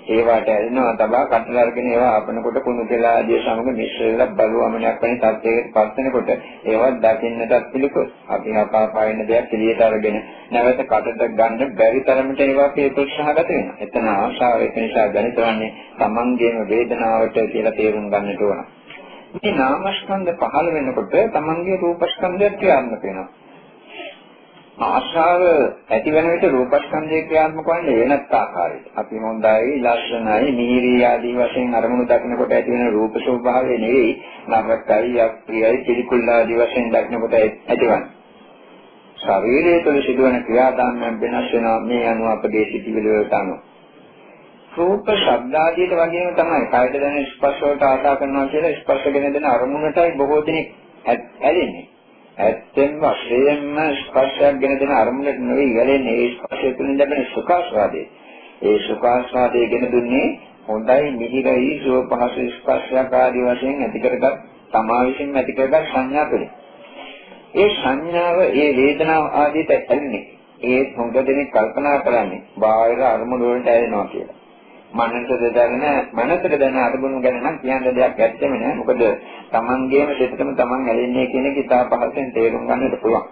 [0.05, 5.15] ඒවට ඇලෙනවා තබා කටල අරගෙන ඒවා අපනකොට කුණු දෙලා ආදී සමග මිශ්‍ර වෙලා බලුවමනක් වෙන
[5.17, 6.31] තත්යකට පත් වෙනකොට
[6.65, 10.17] ඒවත් දකින්නටත් පිළිකුල් අපි අපාපායන දෙයක් එළියට අරගෙන
[10.51, 13.75] නැවත කටට ගන්න බැරි තරමට ඒවා ප්‍රේතෝත්සාහගත වෙනවා.
[13.79, 18.65] එතන ආශාව ඒක නිසා ගණිතවන්නේ තමන්ගේම වේදනාවට කියලා තේරුම් ගන්නට ඕන.
[19.35, 23.29] මේ නාමස්කන්ධ පහළ වෙනකොට තමන්ගේ රූපස්කන්ධයත් ක්‍රියාත්මක වෙනවා.
[24.77, 25.41] ආශාව
[25.89, 28.87] ඇති වෙන විට රූපස්කන්ධය ක්‍රියාත්මක වන්නේ වෙනත් ආකාරයකට.
[28.95, 35.77] අපි හොඳයි, ලස්සනයි, මිහිරි ආදී වශයෙන් අරමුණු දක්නකොට ඇති වෙන රූප ස්වභාවය නෙවෙයි, නරකයි, අප්‍රියයි,
[35.85, 38.09] පිළිකුල් ආදී වශයෙන් දක්නකොට ඇතිවන්නේ.
[39.17, 43.59] ශරීරයේ තුළ සිදුවන ක්‍රියාදාමයන් වෙනස් වෙනවා මේ අනුව අපගේ සිතිවිලි වලට අනුව.
[44.71, 50.17] රූප ශබ්ද ආදීට වගේම තමයි කායද දැනෙන ස්පර්ශ වලට ආශා කරනවා කියලා ස්පර්ශගෙන දෙන අරමුණටයි
[50.17, 50.67] බොහෝ දෙනෙක්
[51.05, 51.92] ඇලෙන්නේ.
[52.37, 58.07] ඇත්තෙන්ම වශයෙන්ම ස්පර්ශයක් ගෙන දෙන අරමුණට නෙවෙයි යැලෙන්නේ ඒ ස්පර්ශය තුළින් ලැබෙන සුඛාස්වාදයේ.
[58.61, 60.27] ඒ සුඛාස්වාදයේ ගෙන දුන්නේ
[60.67, 64.35] හොඳයි මිහිරයි සුව පහසු ස්පර්ශයක් ආදී වශයෙන් ඇති කරගත්
[64.71, 66.51] තමා විසින් ඇති කරගත් සංඥා තුළින්.
[67.55, 70.25] ඒ සංඥාව ඒ වේදනාව ආදීට ඇලෙන්නේ.
[70.63, 74.42] ඒ හොඟ දෙනෙක් කල්පනා කරන්නේ බාහිර අරමුණු වලට ඇලෙනවා කියලා.
[74.93, 78.73] මනසට දැනෙන මනසට දැනෙන අරමුණු ගැන නම් කියන්න දෙයක් ඇත්තෙම නෑ.
[78.75, 79.01] මොකද
[79.51, 83.25] Tamanගේම සිතටම Taman ඇලෙන්නේ කියන එක ඉතා පහසෙන් තේරුම් ගන්නට පුළුවන්.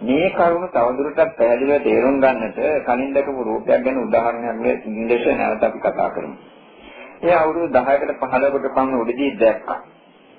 [0.00, 6.08] මේ කරුණ තවදුරටත් පැහැදිලිව තේරුම් ගන්නට කලින් දැකපු රූපයක් ගැන උදාහරණයක් ලෙස නැවත අපි කතා
[6.10, 6.36] කරමු.
[7.22, 9.78] ඒ අවුරුදු 10කට 15කට පමණ උඩදී දැක්කා.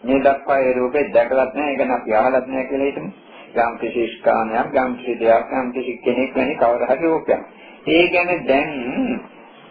[0.03, 3.09] මේ දක්වා ඒ රූපේ දැකලත් නැහැ, ඒක නම් යහලත් නැහැ කියලා හිතමු.
[3.57, 7.41] යම් කිසි ස්ථානයක්, යම් කිසි දෙයක්, යම් කිසි කෙනෙක් වැනි කවර හරි රූපයක්.
[7.87, 8.69] ඒ ගැන දැන්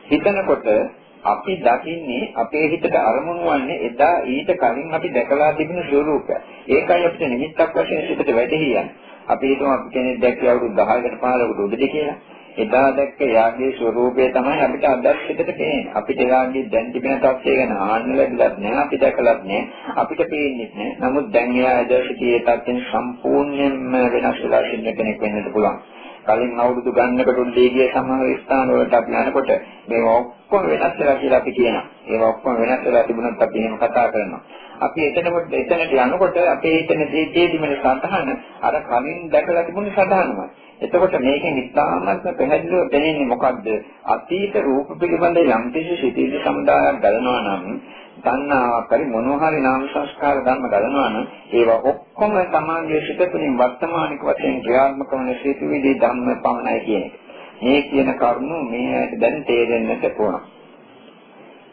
[0.09, 0.69] හිතනකොට
[1.25, 6.35] අපි දකින්නේ අපේ හිතට අරමුණු වන්නේ එදා ඊට කලින් අපි දැකලා තිබෙන ස්වරූපය.
[6.69, 8.87] ඒකයි අපිට නිමිත්තක් වශයෙන් හිතට වැටහියන්නේ.
[9.29, 12.17] අපි හිතමු අපි කෙනෙක් දැක්කේ අවුරුදු 10කට 15කට උඩදී කියලා.
[12.57, 15.91] එදා දැක්ක යාගේ ස්වરૂපය තමයි අපිට අදත් හිතට පේන්නේ.
[15.95, 19.61] අපිට යාගේ දැන් තිබෙන තත්ත්වය ගැන ආන්න ලැබිලත් නෑ, අපි දැකලත් නෑ,
[19.97, 20.91] අපිට පේන්නේ නෑ.
[21.03, 25.77] නමුත් දැන් එයා ඇදසිතියේ තත්ත්වෙන් සම්පූර්ණයෙන්ම වෙනස් වෙලා ඉන්න කෙනෙක් වෙන්නත් පුළුවන්.
[26.27, 29.51] කලින් අවුරුදු ගන්නකොට උල්ලේ ගිය සමහර ස්ථාන වලට අපි යනකොට
[29.87, 31.85] මේවා ඔක්කොම වෙනස් වෙලා කියලා අපි කියනවා.
[32.07, 34.43] ඒවා ඔක්කොම වෙනස් වෙලා තිබුණොත් අපි එහෙම කතා කරනවා.
[34.79, 38.31] අපි එතනකොට එතනට යනකොට අපේ එතන දේ තිබෙන සතහන
[38.63, 40.47] අර කලින් දැකලා තිබුණ සතහනමයි.
[40.79, 43.69] එතකොට මේකෙන් ඉතාමත්ම පැහැදිලිව දැනෙන්නේ මොකද්ද?
[44.07, 47.65] අතීත රූප පිළිබඳ යම් කිසි සිතිවිලි සමුදායක් ගලනවා නම්
[48.27, 54.23] තණ්හාවක් හරි මොනවා හරි නාම සංස්කාර ධර්ම ගලනවා නම් ඒවා ඔක්කොම සමාගයේ සිට තුළින් වර්තමානික
[54.23, 57.15] වශයෙන් ක්‍රියාත්මක වන සිතුවිලි ධර්ම පමණයි කියන එක.
[57.59, 60.37] මේ කියන කරුණු මේ දැන් තේරෙන්නට ඕන.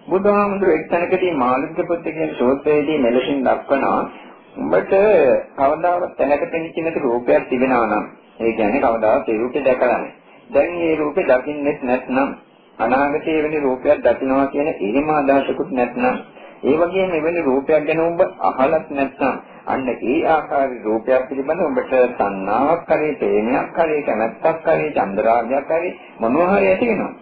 [0.07, 4.01] බුදුහාමුදුරුවෝ එක්තැනකදී මාළික පුත්‍ර කියන සෝත්‍රයේදී මෙලෙසින් දක්වනවා
[4.55, 4.93] උඹට
[5.55, 8.05] කවදාවත් තැනක පෙනිච්ච නැති රූපයක් තිබෙනවා නම්
[8.39, 10.13] ඒ කියන්නේ කවදාවත් ඒ රූපේ දැකලා නැහැ.
[10.49, 12.29] දැන් මේ රූපේ දකින්නෙත් නැත්නම්
[12.77, 16.17] අනාගතයේ වෙන රූපයක් දකින්නවා කියන එහෙම අදහසකුත් නැත්නම්
[16.63, 22.89] ඒ වගේම එවැනි රූපයක් ගැන ඔබ අහලත් නැත්නම් අන්න ඒ ආකාරයේ රූපයක් පිළිබඳව ඔබට තණ්හාවක්
[22.89, 27.13] හරි, ප්‍රේමයක් හරි, කැමැත්තක් හරි, චන්ද්‍රාගයක් හරි මොනවා හරි ඇති වෙනවා.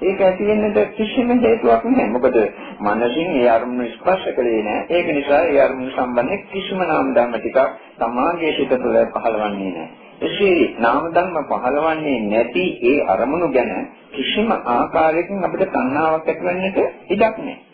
[0.00, 2.08] ඒක ඇති වෙන්නට කිසිම හේතුවක් නැහැ.
[2.08, 2.36] මොකද
[2.80, 4.86] මනසින් ඒ අරමුණ ස්පර්ශ කළේ නැහැ.
[4.90, 7.58] ඒක නිසා ඒ අරමුණ සම්බන්ධ කිසිම නාම ධර්ම ටිකක්
[7.98, 9.88] තමාගේ සිත තුළ පහළවන්නේ නැහැ.
[10.22, 13.72] එසේ නාම ධර්ම පහළවන්නේ නැති ඒ අරමුණු ගැන
[14.12, 16.78] කිසිම ආකාරයකින් අපිට තණ්හාවක් ඇතිවෙන්නට
[17.10, 17.65] ඉඩක් නැහැ.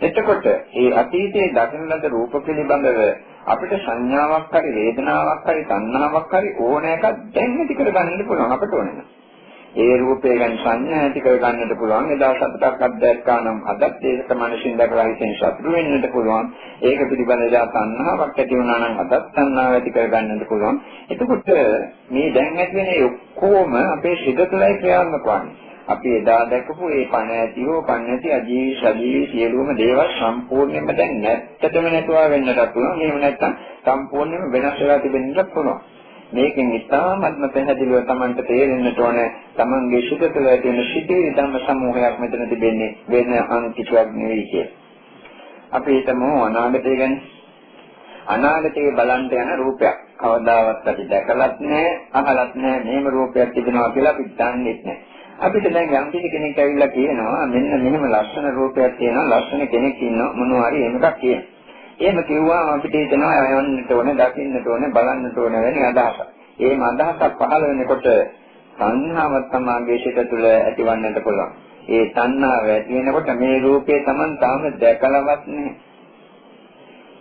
[0.00, 2.98] එතකොට ඒ අතීතයේ දකින ලද රූප පිළිබඳව
[3.46, 9.04] අපිට සංඥාවක් හරි වේදනාවක් හරි තණ්හාවක් හරි ඕන එකක් දැන් ඇති කරගන්නත් පුළුවන් අපට ඕනේ.
[9.76, 12.10] ඒ රූපය ගැන සංඥා ඇති කරගන්නට පුළුවන්.
[12.10, 16.46] එදා සතුටක් අත්දැක්කා නම් අදත් ඒක මනසින් දැකලා හිතෙන් සතුටු වෙන්නට පුළුවන්.
[16.82, 20.80] ඒක පිළිබඳව එදා තණ්හාවක් ඇති වුණා නම් අදත් තණ්හාව ඇති කරගන්නට පුළුවන්.
[21.10, 21.48] එතකොට
[22.10, 25.65] මේ දැන් ඇති වෙන ඔක්කොම අපේ සිත තුළයි ක්‍රියාත්මක වන්නේ.
[25.86, 31.12] අපි එදා දැකපු ඒ පණ ඇති හෝ පණ නැති අජීවි සජීවි සියලුම දේවල් සම්පූර්ණයෙන්ම දැන්
[31.20, 33.02] නැත්තටම නැතුව වෙන්නට පුළුවන්.
[33.02, 33.52] එහෙම නැත්නම්
[33.84, 35.84] සම්පූර්ණයෙන්ම වෙනස් වෙලා තිබෙන්නත් පුළුවන්.
[36.32, 39.18] මේකෙන් ඉතාමත්ම පැහැදිලිව Tamanට තේරෙන්නට ඕන
[39.54, 44.74] Tamanගේ ශිත තුළ තියෙන සිටිවිලි ධම්ම සමූහයක් මෙතන තිබෙන්නේ වෙන අන්තිචයක් නෙවෙයි කියලා.
[45.72, 47.14] අපි හිතමු අනාගතය ගැන.
[48.28, 49.96] අනාගතයේ බලන්න යන රූපයක්.
[50.16, 55.15] කවදාවත් අපි දැකලත් නැහැ, අහලත් නැහැ මේම රූපයක් තිබෙනවා කියලා අපි දන්නේ නැහැ.
[55.38, 60.68] අපිට දැන් යම් කෙනෙක් ඇවිල්ලා කියනවා මෙන්න මෙහෙම ලස්සන රූපයක් තියෙනවා, ලස්සන කෙනෙක් ඉන්නවා මොනවා
[60.68, 61.44] හරි එහෙමකක් කියනවා.
[61.98, 66.28] එහෙම කිව්වම අපිට හිතෙනවා යවන්නට ඕනේ, දකින්නට ඕනේ, බලන්නට ඕනේ වෙන අදහසක්.
[66.58, 68.06] එහෙම අදහසක් පහළ වෙනකොට
[68.76, 71.52] සංහාව තමාගේ සිත තුළ ඇතිවන්නට පුළුවන්.
[71.88, 75.72] ඒ තණ්හාව ඇති වෙනකොට මේ රූපේ Taman තාම දැකලවත් නැහැ.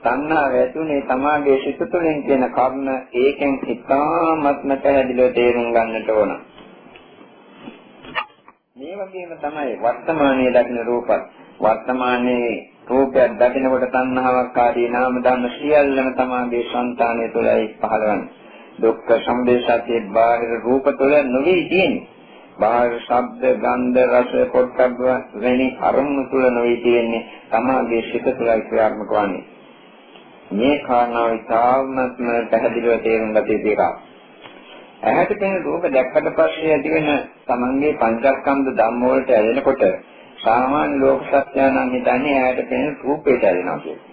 [0.04, 6.32] තණ්හාව ඇතුනේ තමාගේ සිත තුළින් කියන කර්ම ඒකෙන් ඉතාමත්ම පැහැදිලිව තේරුම් ගන්නට ඕන.
[8.96, 11.12] මේ වගේම තමයි වර්තමානයේ දකින්න රූපත්
[11.60, 12.52] වර්තමානයේ
[12.88, 18.32] රූපයක් දකිනකොට තණ්හාවක් ආදී නාම ධර්ම සියල්ලම තමාගේ సంతානය තුළයි පහළවන්නේ.
[18.82, 22.08] දුක්ඛ සමුදය සත්‍ය බාහිර රූප තුළ නොවේ තියෙන්නේ.
[22.60, 25.00] බාහිර ශබ්ද, ගන්ධ, රස, පොට්ටබ්බ
[25.36, 27.26] වැනි අරමුණු තුළ නොවේ තියෙන්නේ.
[27.50, 29.44] තමාගේ සිත තුළයි ක්‍රියාත්මක වන්නේ.
[30.52, 34.15] මේ කාරණාව ඉතාමත්ම පැහැදිලිව තේරුම් ගත යුතු එකක්.
[35.06, 37.08] ඇහැට පෙනෙන රූප දැක්කට පස්සේ ඇතිවෙන
[37.46, 39.84] තමන්ගේ පංචස්කන්ධ ධම්ම වලට ඇලෙනකොට
[40.40, 44.06] සාමාන්‍ය ලෝක සත්‍යයන්න් හිතන්නේ ඇහැට පෙනෙන රූපේට ඇලෙනවා කියලා.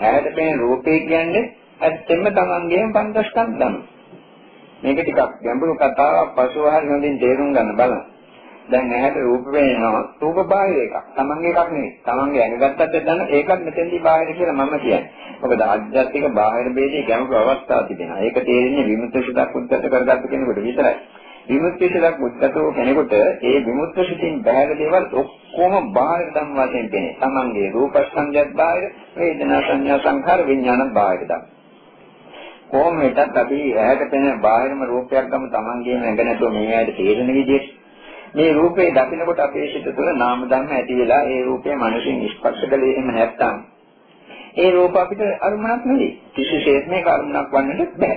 [0.00, 1.44] ඇහැට පෙනෙන රූපේ කියන්නේ
[1.80, 3.76] ඇත්තෙන්ම තමන්ගේම පංචස්කන්ධ ධම්ම.
[4.82, 8.11] මේක ටිකක් ගැඹුරු කතාවක් පසුව හරි හොඳින් තේරුම් ගන්න බලන්න.
[8.68, 10.02] දැන් ඇහැට රූප පේනවා.
[10.20, 10.96] රූප බාහිර එකක්.
[11.14, 11.90] තමන්ගේ එකක් නෙවෙයි.
[12.04, 15.02] තමන්ගේ ඇඟගත්තත් දන්න ඒකත් මෙතෙන්දී බාහිර කියලා මම කියන්නේ.
[15.40, 18.20] මොකද ආධ්‍යාත්මික බාහිර ભેදයේ ගැඹුරු අවස්ථා තිබෙනවා.
[18.20, 20.94] ඒක තේරෙන්නේ විමුක්ත සුදක් උද්දත කරගත්ත කෙනෙකුට විතරයි.
[21.44, 27.16] විමුක්ති සුදක් උද්දතෝ කෙනෙකුට ඒ විමුක්ත සිතින් බාහිර දේවල් ඔක්කොම බාහිර ධම් වශයෙන් පේන්නේ.
[27.18, 28.84] තමන්ගේ රූපස්කන්ධයත් බාහිර,
[29.16, 31.42] වේදනා සංඥා සංඛාර විඥානත් බාහිර ධම්.
[32.70, 37.81] කොහොම වෙතත් අපි ඇහැට පෙනෙන බාහිරම රූපයක් ගමු තමන්ගේම ඇඟ නැතුව මේ ඇයිද තේරෙන විදිහට
[38.34, 42.92] මේ රූපේ දකිනකොට අපේ සිත තුළ නාම ධර්ම ඇති වෙලා ඒ රූපේ මනසින් ස්පර්ශ කළේ
[42.92, 43.56] එහෙම නැත්නම්
[44.56, 46.10] ඒ රූප අපිට අරුමණක් නෙවෙයි.
[46.34, 48.16] කිසිසේත් මේක අරුමණක් වන්නට බෑ.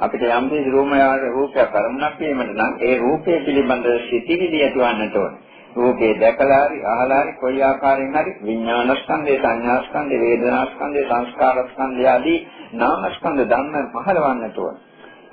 [0.00, 5.40] අපිට යම් කිසි රූපයක් අරුමණක් වීමට නම් ඒ රූපය පිළිබඳ සිතිවිලි ඇතිවන්නට ඕනේ.
[5.76, 12.38] රූපේ දැකලා හරි අහලා හරි කොයි ආකාරයෙන් හරි විඥානස්කන්ධය සංඥාස්කන්ධය වේදනාස්කන්ධය සංස්කාරස්කන්ධය ආදී
[12.74, 14.76] නාමස්කන්ධ ධර්ම පහළවන්නට ඕන.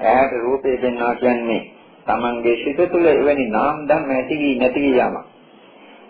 [0.06, 1.62] ඈට රූපේ දෙන්නා කියන්නේ
[2.08, 5.16] තමන්ගේ සිත තුළ එවැනි නාම ධර්ම ඇති වී නැති වී යෑම.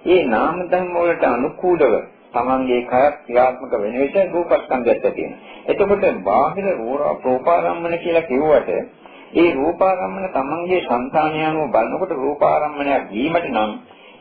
[0.07, 1.95] ඒ නාම ධර්ම වලට අනුකූලව
[2.33, 5.39] තමන්ගේ කය ක්‍රියාත්මක වෙන විට රූපස්කන්ධයත් ඇති වෙනවා.
[5.67, 6.67] එතකොට බාහිර
[7.23, 8.69] රූපාරම්මන කියලා කිව්වට
[9.35, 13.71] ඒ රූපාරම්මන තමන්ගේ సంతානය අනුව බලනකොට රූපාරම්මනයක් වීමට නම්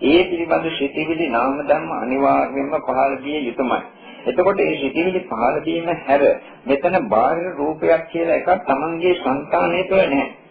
[0.04, 3.80] ඒ පිළිබඳ සිතිවිලි නාම ධර්ම අනිවාර්යයෙන්ම පහළ විය යුතුමයි.
[4.26, 6.22] එතකොට මේ සිතිවිලි පහළ වීම හැර
[6.64, 10.43] මෙතන බාහිර රූපයක් කියලා එකක් තමන්ගේ సంతානය තුළ නැහැ.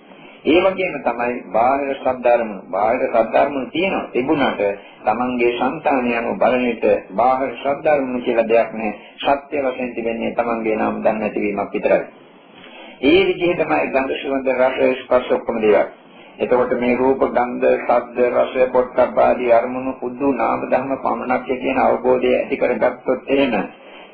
[0.46, 2.64] ඒ වගේම තමයි බාහිර ශබ්දාරමුණු.
[2.70, 4.10] බාහිර ශබ්දාරමුණු තියෙනවා.
[4.10, 4.62] තිබුණාට
[5.04, 8.94] තමන්ගේ సంతානයම බලන විට බාහිර ශබ්දාරමුණු කියලා දෙයක් නැහැ.
[9.20, 12.04] සත්‍ය වශයෙන් තිබෙන්නේ තමන්ගේ නාම ධර්ම ඇතිවීමක් විතරයි.
[13.04, 15.88] ඒ විදිහටමයි ගන්ධ සුවඳ රස ස්පර්ශ ඔක්කොම දේවල්.
[16.38, 22.32] එතකොට මේ රූප ගන්ධ ශබ්ද රස පොට්ටබ්බ ආදී අරමුණු පුදු නාම ධර්ම පමණක් කියන අවබෝධය
[22.34, 23.54] ඇති කරගත්තොත් එහෙම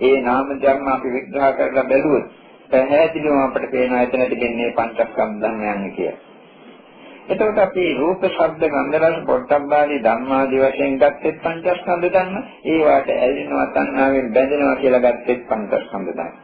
[0.01, 2.25] ඒ නාම ධර්ම අපි විග්‍රහ කරලා බැලුවොත්
[2.69, 6.17] පැහැදිලිවම අපිට පේනවා එතන තිබෙන්නේ පංචස්කන්ධ ධර්මයන් කියලා.
[7.27, 12.35] එතකොට අපි රූප ශබ්ද ගන්ධ රස පොට්ටබ්බ ආදී ධර්මාදී වශයෙන් ගත්තෙත් පංචස්කන්ධ ධර්ම
[12.67, 16.37] ඒවට ඇලෙනවා තණ්හාවෙන් බැඳෙනවා කියලා ගත්තෙත් පංචස්කන්ධ ධර්ම.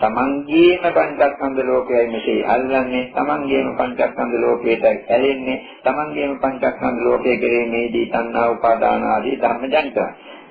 [0.00, 9.06] තමන්ගේම පංචස්කන්ධ ලෝකයයි මෙසේ අල්ලන්නේ තමන්ගේම පංචස්කන්ධ ලෝකයට ඇලෙන්නේ තමන්ගේම පංචස්කන්ධ ලෝකයේ කෙරෙහිදී තණ්හා උපාදාන
[9.06, 9.98] ආදී ධර්ම ජනිත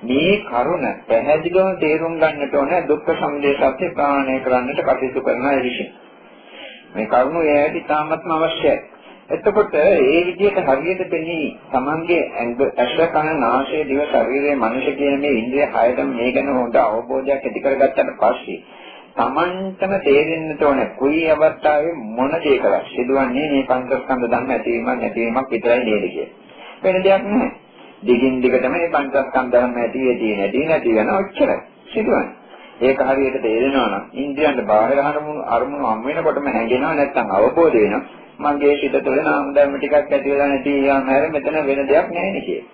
[0.04, 5.90] මේ කරුණ පැහැදිලිව තේරුම් ගන්නට ඕන දුක්ඛ සමුදය සත්‍ය ප්‍රාණය කරන්නට කටයුතු කරන අය විසින්
[6.92, 8.76] මේ කරුණ එයාට ඉතාමත්ම අවශ්‍යයි
[9.30, 12.22] එතකොට ඒ විදිහට හරියට දෙන්නේ තමන්ගේ
[12.76, 17.62] ඇස කන නාසය දිව ශරීරය මනස කියන මේ ඉන්ද්‍රිය හයතම මේ ගැන හොඳ අවබෝධයක් ඇති
[17.62, 18.82] කරගත්තට පස්සේ
[19.14, 25.84] Tamanටම තේරෙන්නට ඕන කුයි අවස්ථාවේ මොන දේ කරා සිදුවන්නේ මේ පංචස්කන්ධ ධර්ම ඇතිවීමක් නැතිවීමක් විතරයි
[25.84, 26.26] නේද කිය.
[26.82, 27.50] වෙන දෙයක් නැහැ.
[28.04, 31.56] දිගින් දිගටම මේ පංචස්කන්ධ ධර්ම ඇති වෙදී නැති නැති වෙන ඔච්චරයි
[31.88, 32.32] සිදුවන්නේ.
[32.80, 38.02] ඒක හරියට තේරෙනවා නම් ඉන්ද්‍රියන්ට බාහිර අරමුණු අරමුණු හම් වෙනකොටම හැඟෙනවා නැත්නම් අවබෝධ වෙනවා.
[38.40, 42.32] මගේ සිත තුළ නාම ධර්ම ටිකක් ඇති වෙලා නැති යාම හැර මෙතන වෙන දෙයක් නැහැ
[42.32, 42.70] නේ කියලා.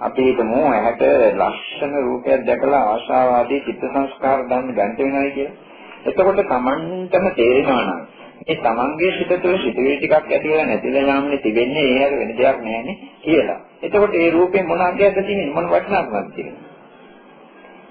[0.00, 1.02] අපි හිතමු ඇහැට
[1.36, 5.56] ලක්ෂණ රූපයක් දැකලා ආශාවාදී චිත්ත සංස්කාර ගන්න ගන්න වෙනයි කියලා.
[6.04, 8.00] එතකොට Tamanටම තේරෙනවා නම්
[8.48, 12.58] ඒ තමන්ගේ සිත තුළ සිතුවිලි ටිකක් ඇති වෙලා නැතිලා යාමනේ තිබෙන්නේ ඒ හැර වෙන දෙයක්
[12.60, 13.60] නැහැනේ කියලා.
[13.82, 16.64] එතකොට ඒ රූපේ මොන අගයක්ද තියෙන්නේ මොන වටිනාකමක්ද තියෙන්නේ?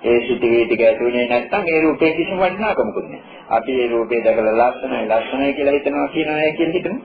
[0.04, 3.38] ඒ සිතුවිලි ටික ඇතුලේ නැත්නම් ඒ රූපේ කිසිම වටිනාකමකුත් නැහැ.
[3.50, 7.00] අපි ඒ රූපේ දැකලා ලස්සනයි ලස්සනයි කියලා හිතනවා කියනවා කියලා හිතමු.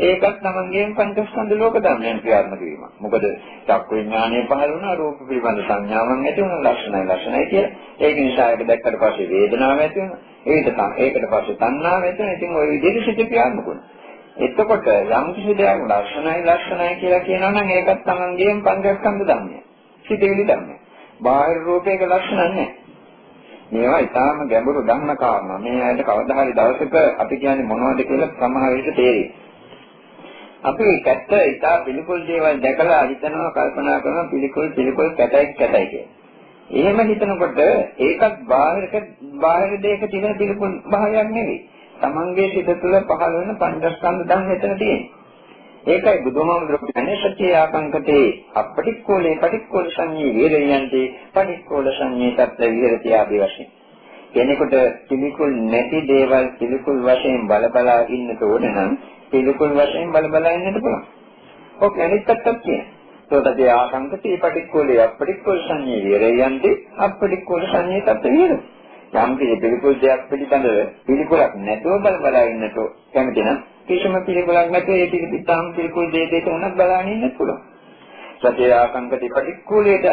[0.00, 2.82] ඒකත් තමන්ගේම පංචස්කන්ධ ලෝක ධර්මයන් ක්‍රියාත්මක වීම.
[3.00, 3.24] මොකද
[3.66, 7.72] චක්ක විඥානය පහළ වුණා රූප පිළිබඳ සංඥාවන් ඇති වුණා ලක්ෂණයි ලක්ෂණයි කියලා.
[8.00, 10.20] ඒක නිසා ඒක දැක්කට පස්සේ වේදනාවක් ඇති වෙනවා.
[10.46, 12.34] ඒකට ඒකට පස්සේ තණ්හාව ඇති වෙනවා.
[12.34, 14.00] ඉතින් ওই විදිහට සිත ක්‍රියාත්මක වෙනවා.
[14.38, 19.58] එතකොට යම් කිසි දෙයක් ලක්ෂණයි ලක්ෂණයි කියලා කියනවා නම් ඒකත් තමන්ගේම පංචස්කන්ධ ධර්මය.
[20.04, 20.74] සිතේලි ධර්මය.
[21.20, 22.66] බාහිර රූපයක ලක්ෂණ නැහැ.
[23.70, 25.58] මේවා ඊටාම ගැඹුරු ධර්ම කාරණා.
[25.58, 29.28] මේ ඇයිද කවදා හරි දවසක අපි කියන්නේ මොනවද කියලා සමහර විට තේරෙයි.
[30.64, 36.21] අපි කැත්ත ඉතා පිළිකුල් දේවල් දැකලා හිතනවා කල්පනා කරනවා පිළිකුල් පිළිකුල් කැතයි කැතයි කියලා.
[36.72, 37.58] එහෙම හිතනකොට
[38.00, 38.94] ඒකත් බාහිරක
[39.38, 41.58] බාහිර දෙයක තියෙන පිළිකුල් භාවයක් නෙවෙයි.
[42.00, 45.10] Tamange සිත තුළ පහළ වෙන පංචස්කන්ධ ධර්ම මෙතන තියෙන්නේ.
[45.84, 53.68] ඒකයි බුදුහාමුදුරුවෝ කියන්නේ සත්‍ය ආකංකතේ අපටික්කෝලේ පටික්කෝල සංඤී වේරයන්ති පටික්කෝල සංඤී තත්ත්ව විහෙරති ආදී වශයෙන්.
[54.32, 54.74] කෙනෙකුට
[55.08, 58.90] පිළිකුල් නැති දේවල් පිළිකුල් වශයෙන් බලබලා ඉන්නට ඕන නම්
[59.30, 61.04] පිළිකුල් වශයෙන් බලබලා ඉන්නට පුළුවන්.
[61.80, 63.01] ඔක අනිත් පැත්තක් තියෙනවා.
[63.32, 68.64] ඒකට ආකංකතේ පටික්කෝලේ අපටික්කෝල සංඤී වේරයන්ති අපටික්කෝල සංඤී තත්ත්ව විහෙරති.
[69.14, 72.78] යම් කිසි පිළිකුල් දෙයක් පිළිබඳව පිළිකුලක් නැතුව බලබලා ඉන්නට
[73.12, 77.60] කැමති නම් කිසිම පිළිකුලක් නැතුව ඒ පිළිපිටාම් පිළිකුල් දෙයකට උනත් බලාගෙන ඉන්න පුළුවන්.
[78.42, 80.06] සතේ ආකංකති පටික්කුලේට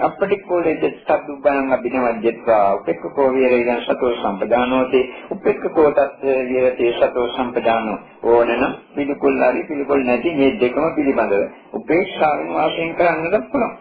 [0.00, 9.64] අපටික්කුලේට සද්දුබ්බං අභිනවජ්ජත්වා උපෙක්ඛකෝ විරේයන් සතෝ සම්පදානෝති උපෙක්ඛකෝ තත් විරේතේ සතෝ සම්පදානෝ ඕනනම් පිළිකුල් හරි
[9.64, 11.42] පිළිකුල් නැති මේ දෙකම පිළිබඳව
[11.74, 13.76] උපේක්ෂාවෙන් වාසයෙන් කරන්නත් පුළුවන්.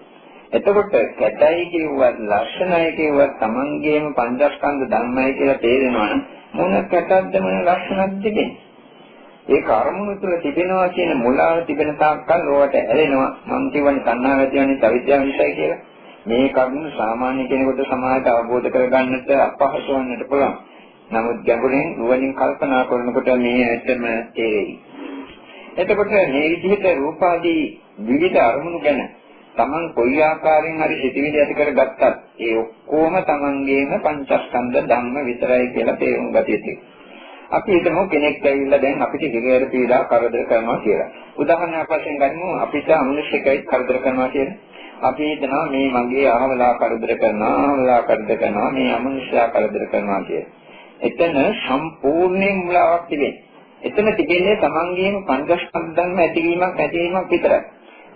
[0.53, 6.21] එතකොට කැතයි කියුවත් ලක්ෂණයි කියුවත් Tamangeම පංචස්කන්ධ ධර්මයි කියලා තේරෙනවා නම්
[6.55, 8.72] මොන කැතක්ද මොන ලක්ෂණක්ද දෙන්නේ.
[9.45, 13.31] ඒ කර්මණු තුළ තිබෙනවා කියන මුලාව තිබෙන තාක්කල් ඕවට ඇලෙනවා.
[13.47, 15.81] මම කියවනේ තණ්හාව ඇතිවන්නේ අවිද්‍යාව නිසායි කියලා.
[16.25, 20.55] මේ කරුණ සාමාන්‍ය කෙනෙකුට සමාජයට අවබෝධ කරගන්නට අපහසු වන්නට පුළුවන්.
[21.11, 24.79] නමුත් ගැඹුරින් නුවණින් කල්පනා කරනකොට මේ ඇත්තම තේරෙයි.
[25.75, 27.61] එතකොට මේ විදිහට රූපාදී
[27.99, 29.01] විවිධ අරමුණු ගැන
[29.55, 32.01] Taman කොයි ආකාරයෙන් හරි සිතිවිලි ඇති කරගත්තත්
[32.39, 36.75] ඒ ඔක්කොම Tamanගේම පංචස්කන්ධ ධම්ම විතරයි කියලා තේරුම් ගත යුතුයි.
[37.53, 41.09] අපි හිතමු කෙනෙක් ඇවිල්ලා දැන් අපිට හිරේර පීඩා කරදර කරනවා කියලා.
[41.37, 44.57] උදාහරණයක් වශයෙන් ගනිමු අපිට අමනුෂ්‍යකයි කරදර කරනවා කියලා.
[45.01, 50.51] අපි හිතනවා මේ මගේ අහවලා කරදර කරනවා, අහවලා කරදර කරනවා, මේ අමනුෂ්‍යයා කරදර කරනවා කියලා.
[51.01, 53.43] එතන සම්පූර්ණයෙන් මුලාවක් තිබෙනවා.
[53.81, 57.61] එතන තිබෙන්නේ තමන්ගේම පංචස්කන්ධ ධර්ම ඇතිවීමක් නැතිවීමක් විතරයි.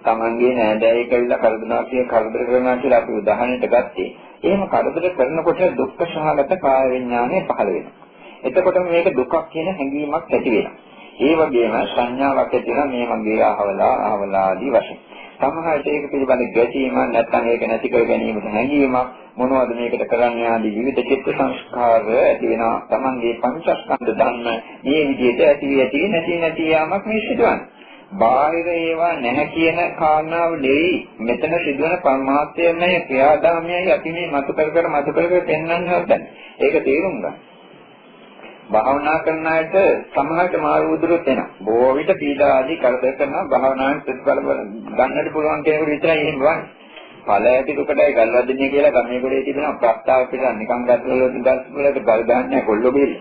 [0.04, 4.10] තමන්ගේ නෑදෑයෙක් කියලා කරදරනවා කිය කරදර කරනවා කියලා අපි උදාහරණයක් ගත්තේ.
[4.44, 8.07] එහෙම කරදර කරනකොට දුක්ඛ සහගත කාය විඥානය පහළ වෙනවා.
[8.44, 10.76] එතකොට මේක දුකක් කියන හැඟීමක් ඇති වෙනවා.
[11.20, 15.00] ඒ වගේම සංඥාවක් ඇති වෙනවා මේ මගේ අහවලා අහවලා ආදී වශයෙන්.
[15.40, 18.98] සමහරට ඒක පිළිබඳ ගැටීමක් නැත්නම් ඒක නැති කර ගැනීමට හැඟීමක්
[19.38, 22.76] මොනවද මේකට කරන්න ආදී විවිධ චිත්ත සංස්කාර ඇති වෙනවා.
[22.90, 24.46] Tamange පංචස්කන්ධ ධර්ම
[24.84, 27.68] මේ විදිහට ඇති ඇති නැති නැති යාමක් මේ සිදුවන්නේ.
[28.14, 34.88] බාහිර ඒවා නැහැ කියන කාරණාව නෙවෙයි මෙතන සිදුවන පරමාර්ථයමයි ක්‍රියාදාමයයි අපි මේ මතු කර කර
[34.90, 36.20] මතු කර කර පෙන්වන්න හදන්නේ.
[36.60, 37.36] ඒක තේරුම් ගන්න.
[38.70, 39.76] භාවනා කරන අයට
[40.14, 41.50] සමහරට මාරු උදුරුත් එනවා.
[41.62, 44.42] බොහෝ විට පීඩා ආදී කරදර කරනවා භාවනාවෙන් ප්‍රතිඵල
[44.98, 46.68] ගන්නට පුළුවන් කෙනෙකුට විතරයි එහෙම වන්නේ.
[47.26, 52.22] ඵල ඇති දුකටයි ගල්වදින්නේ කියලා ගමේ ගොඩේ තිබෙන ප්‍රස්තාව පිට නිකන් ගස්වල ගස් වලට ගල්
[52.26, 53.14] දාන්නේ කොල්ලෝ බෙල්ල.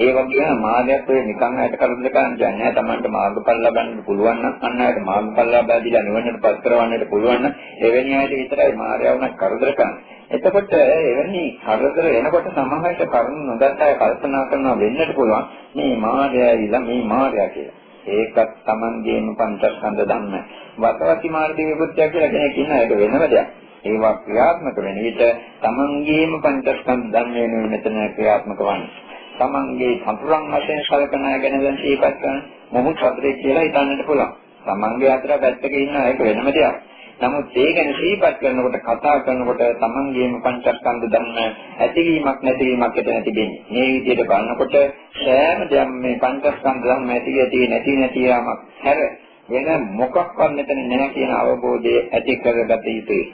[0.00, 2.72] ඒ වගේම මාර්ගයත් ඔය නිකන් අයට කරදර කරන්න යන්නේ නැහැ.
[2.72, 7.52] Tamanට මාර්ගඵල ලබන්න පුළුවන් නම් අන්න අයට මාර්ගඵල ලබා දීලා නිවනට පත් කරවන්නට පුළුවන් නම්
[7.80, 10.16] එවැනි අයට විතරයි මාර්ගය වුණත් කරදර කරන්නේ.
[10.30, 17.04] එතකොට එවැනි කරදර එනකොට සමහරට කරුණ නොදත් අය කල්පනා කරනවා වෙන්නට පුළුවන් මේ මාර්ගයයිලා මේ
[17.06, 17.76] මාර්ගය කියලා.
[18.10, 20.34] ඒකත් Tamanගේම පංචස්කන්ධ ධම්ම.
[20.78, 23.52] වතවති මාර්ගයේ විපුත්‍ය කියලා කෙනෙක් ඉන්න ඒක වෙනම දෙයක්.
[23.84, 25.22] ඒවා ක්‍රියාත්මක වෙන විට
[25.60, 29.09] Tamanගේම පංචස්කන්ධ ධම්ම වෙනුවෙන් මෙතන ක්‍රියාත්මක වන්නේ.
[29.40, 32.38] තමන්ගේ සතුරන් වශයෙන් සලකන ගැන දැන් ඒකත් කරන
[32.72, 34.32] මොහොත් සතරේ කියලා හිතන්නට පුළුවන්.
[34.64, 36.76] තමන්ගේ අතර පැත්තක ඉන්න එක වෙනම දෙයක්.
[37.20, 41.36] නමුත් ඒ ගැන සිහිපත් කරනකොට කතා කරනකොට තමන්ගේම පංචස්කන්ධ ධර්ම
[41.78, 43.60] ඇතිවීමක් නැතිවීමක් එතන තිබෙන්නේ.
[43.70, 44.76] මේ විදිහට බලනකොට
[45.16, 49.00] සෑම දෙයක් මේ පංචස්කන්ධ ධර්ම ඇති ඇති නැති නැති යාමක් හැර
[49.48, 53.24] වෙන මොකක්වත් මෙතන නැහැ කියන අවබෝධය ඇති කරගත යුතුයි.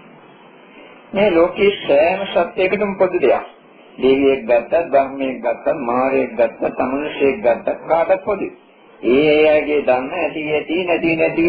[1.13, 3.56] මේ ලෝකයේ සෑම සත්‍යයකටම පොදු දෙයක්.
[3.99, 8.53] දෙවියෙක් ගත්තත්, බ්‍රහ්මයෙක් ගත්තත්, මාරයෙක් ගත්තත්, අමනුෂයෙක් ගත්තත් කාටත් පොදුයි.
[9.01, 11.49] ඒ ඒ අයගේ ධර්ම ඇති ඇති නැති නැති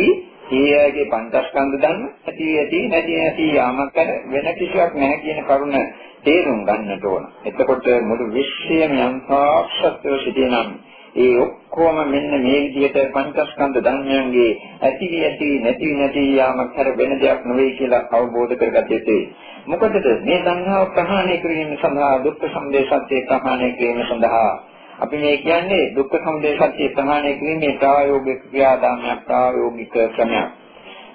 [0.51, 5.75] ඒ අයගේ පංචස්කන්ධ ධර්ම ඇති ඇති නැති නැති යාමක් කර වෙන කිසිවක් නැහැ කියන කරුණ
[6.23, 7.23] තේරුම් ගන්නට ඕන.
[7.45, 10.69] එතකොට මුළු විශ්වයම යම් සාක්ෂත්ව සිටිනම්
[11.17, 14.49] ඒ ඔක්කොම මෙන්න මේ විදිහට පංචස්කන්ධ ධර්මයන්ගේ
[14.81, 19.23] ඇති ඇති නැති නැති යාමක් කර වෙන දෙයක් නෙවෙයි කියලා අවබෝධ කරගත යුතුයි.
[19.67, 24.51] මොකදද මේ සංහාව ප්‍රහාණය කිරීම සඳහා දුක්ඛ සමුදය සත්‍ය ප්‍රහාණය කිරීම සඳහා
[24.99, 30.47] අපි මේ කියන්නේ දුක්ඛ සමුදය සත්‍ය ප්‍රහාණය කිරීමේ ප්‍රායෝගික ක්‍රියාදාමයක් ප්‍රායෝගික ක්‍රමයක්.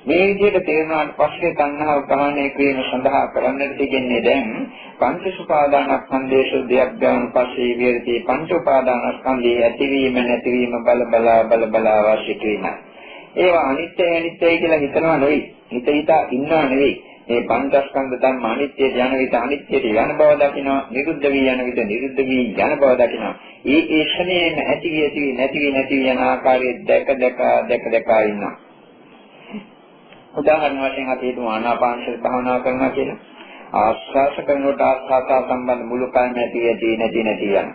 [0.04, 4.50] මේ විදිහට තේරුණාට පස්සේ තණ්හාව ප්‍රහාණය කිරීම සඳහා කරන්නට තියෙන්නේ දැන්
[4.98, 12.36] පංච සුපාදානස්කන්ධයේ දෙයක් ගන්න පස්සේ විහෙරති පංච උපාදානස්කන්ධයේ ඇතිවීම නැතිවීම බල බලා බල බලා වාසිය
[12.36, 12.66] කිරීම.
[13.36, 15.40] ඒවා අනිත්‍ය අනිත්‍යයි කියලා හිතනවා නෙවෙයි.
[15.70, 16.94] හිත හිතා ඉන්නවා නෙවෙයි.
[17.28, 22.20] මේ පංචස්කන්ධ ධර්ම අනිත්‍ය යන විට අනිත්‍යයට යන බව දකිනවා නිරුද්ධ වී යන විට නිරුද්ධ
[22.24, 23.34] වී යන බව දකිනවා
[23.68, 27.42] ඒ ඒ ශ්‍රණයෙන් ඇති වී ඇති වී නැති වී නැති වී යන ආකාරය දැක දැක
[27.68, 28.54] දැක දැක ඉන්නවා
[30.34, 33.18] උදාහරණ වශයෙන් අපි හිතමු ආනාපානසති භාවනා කරනවා කියලා.
[33.74, 37.68] ආස්වාස කරනකොට ආස්වාස සම්බන්ධ මුළු කයම ඇති ඇති නැති නැති යන.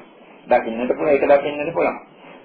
[0.48, 1.98] දකින්නට පුළුවන් ඒක දකින්නට පුළුවන්.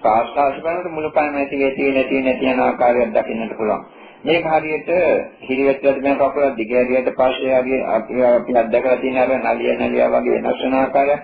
[0.07, 3.81] ආස්වාස කරනකොට මුළු කයම ඇති ඇති නැති නැති යන ආකාරයක් දකින්නට පුළුවන්.
[4.23, 4.89] මේක හරියට
[5.41, 10.61] හිරිවැටට මේ කකුල දිගහැරියට පස්සේ හරිය අපි අපි අත්දකලා තියෙන අර නලිය නලිය වගේ වෙනස්
[10.61, 11.21] වෙන ආකාරයක්.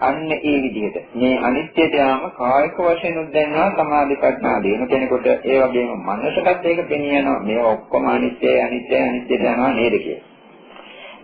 [0.00, 0.96] අන්න ඒ විදිහට.
[1.14, 7.40] මේ අනිත්‍යයට යාම කායික වශයෙන් උද්දැන්නා සමාධි ප්‍රඥා දිනු කෙනෙකුට ඒ වගේම මනසටත් ඒක පෙනියනවා
[7.42, 10.28] මේ ඔක්කොම අනිත්‍යයි අනිත්‍යයි අනිත්‍යද යනවා නේද කියලා.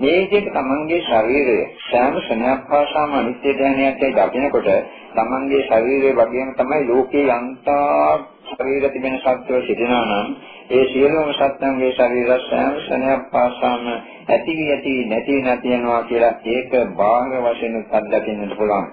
[0.01, 4.69] මේ විදිහට තමන්ගේ ශරීරය සෑම ශනයක් පාසාම අනිත්‍ය දැනයන්ට දකිනකොට
[5.15, 10.29] තමන්ගේ ශරීරය වගේම තමයි ලෝකේ යන්තා ශරීර තිබෙන සත්‍යය සිටිනවා නම්
[10.71, 13.83] ඒ සියලුම සත්‍යංගේ ශරීර සෑම ශනයක් පාසාම
[14.29, 18.87] ඇති වී ඇති නැති නැති යනවා කියලා ඒක බාහිර වශයෙන් අත්දකින්නට පුළුවන්.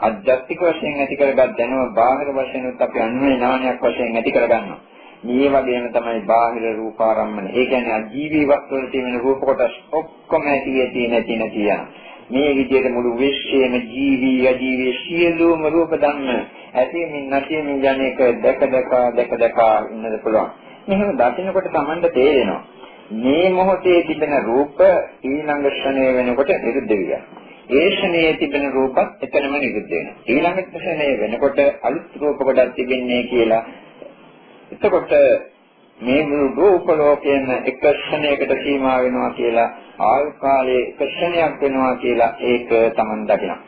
[0.00, 4.78] අධ්‍යාත්මික වශයෙන් ඇති කරගත් දැනුම බාහිර වශයෙන් අපි අන්වේ ඥානයක් වශයෙන් ඇති කරගන්නවා.
[5.24, 7.46] මේ වගේම තමයි බාහිර රූපාරම්මන.
[7.50, 11.82] ඒ කියන්නේ අජීවී වස්තුවල තියෙන රූප කොටස් ඔක්කොම ඇති ඇති නැති නැති යන.
[12.30, 16.28] මේ විදිහට මුළු විශ්වයේම ජීවී අජීවී සියලුම රූප ධර්ම
[16.74, 19.58] ඇතිමින් නැතිමින් යන එක දැක දැක දැක දැක
[19.90, 20.67] ඉන්නද පුළුවන්.
[20.88, 22.62] මෙහෙම දකින්නකොට Tamanට තේරෙනවා.
[23.18, 24.80] මේ මොහොතේ තිබෙන රූප
[25.22, 27.20] ඊළඟ ක්ෂණය වෙනකොට නිරුද්ධ වෙනවා.
[27.70, 30.16] ඒ ක්ෂණයේ තිබෙන රූපත් එතනම නිරුද්ධ වෙනවා.
[30.26, 33.62] ඊළඟ ක්ෂණය වෙනකොට අලුත් රූප කොටක් තිබෙන්නේ කියලා.
[34.72, 35.12] එතකොට
[35.98, 39.68] මේ මුළු රූප ලෝකයෙන් එක ක්ෂණයකට සීමා වෙනවා කියලා
[40.06, 43.58] ආයු කාලයේ එක ක්ෂණයක් වෙනවා කියලා ඒක Taman දකිනවා.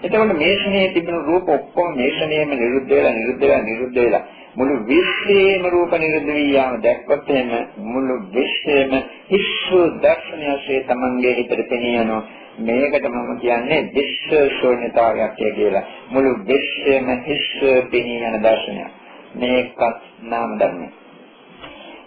[0.00, 4.22] එතකොට මේ ක්ෂණයේ තිබෙන රූප ඔක්කොම මේ ක්ෂණයෙම නිරුද්ධ වෙලා නිරුද්ධ වෙලා නිරුද්ධ වෙලා
[4.56, 7.50] මුළු විශ්වයේම රූප නිරුද්ධ වී යාම දැක්කොත් එහෙම
[7.86, 8.92] මුළු විශ්වයේම
[9.30, 12.22] හිස්සු දර්ශනයසේ තමන්ගේ හිතට පෙනී යනවා.
[12.60, 15.84] මේකට මම කියන්නේ විශ්ව ශූන්‍යතාවයක් කියලා.
[16.10, 17.46] මුළු විශ්වයේම හිස්ස
[17.90, 18.90] පෙනී යන දර්ශනයක්.
[19.34, 19.80] මේකත්
[20.24, 20.88] නාම ධර්මය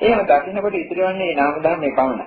[0.01, 2.25] එහෙම දකින්නකොට ඉතිරවන්නේ නාම ධර්මයේ පමණයි.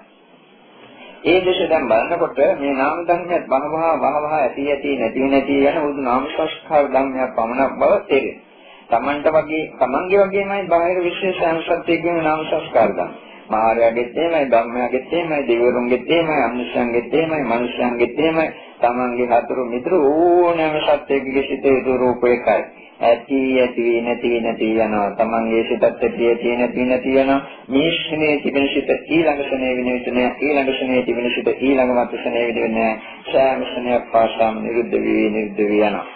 [1.27, 6.01] ඒ දේශ දැන් බලනකොට මේ නාම ධර්මයක් වහවහ වහවහ ඇති ඇති නැති නැති යන උදු
[6.03, 8.45] නාම සංස්කාර ධර්මයක් පමණක් බව තේරෙනවා
[8.89, 13.11] තමන්ට වගේ තමන්ගේ වගේමයි බාහිර විශේෂ සංසත්තියකින් නාම සංස්කාර ගන්න.
[13.49, 18.47] මායාවෙත් එහෙමයි, ධම්මයාගෙත් එහෙමයි, දෙවිවරුන්ගෙත් එහෙමයි, අනුෂ්‍යංගෙත් එහෙමයි, මනුෂ්‍යංගෙත් එහෙමයි,
[18.81, 22.62] තමන්ගේ හතුරු මිතුරු ඕනෑම සත්‍යයකගේ සිටේ රූප එකයි.
[23.01, 28.69] ඇති ඇති නැති නැති යනවා තමන්ගේ සිතත් ඇති ඇති නැති නැති යනවා මේ ශ්‍රේ තිබෙන
[28.69, 32.95] සිත ඊළඟ ශ්‍රේ වෙන විට නෑ ඊළඟ ශ්‍රේ තිබෙන සිත ඊළඟ මත ශ්‍රේ වෙන්නේ නෑ
[33.27, 36.07] සෑම ශ්‍රේයක් පාසාම නිරුද්ධ වී නිරුද්ධ වී යනවා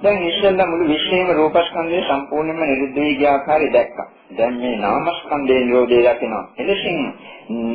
[0.00, 4.06] දැන් ඉස්සෙල්ලා මුළු විශ්වයේම රූපස්කන්ධය සම්පූර්ණයෙන්ම නිරුද්ධ වී ගිය ආකාරය දැක්කා.
[4.36, 6.42] දැන් මේ නාමස්කන්ධයේ නිරෝධය දකිනවා.
[6.58, 6.98] එලෙසින්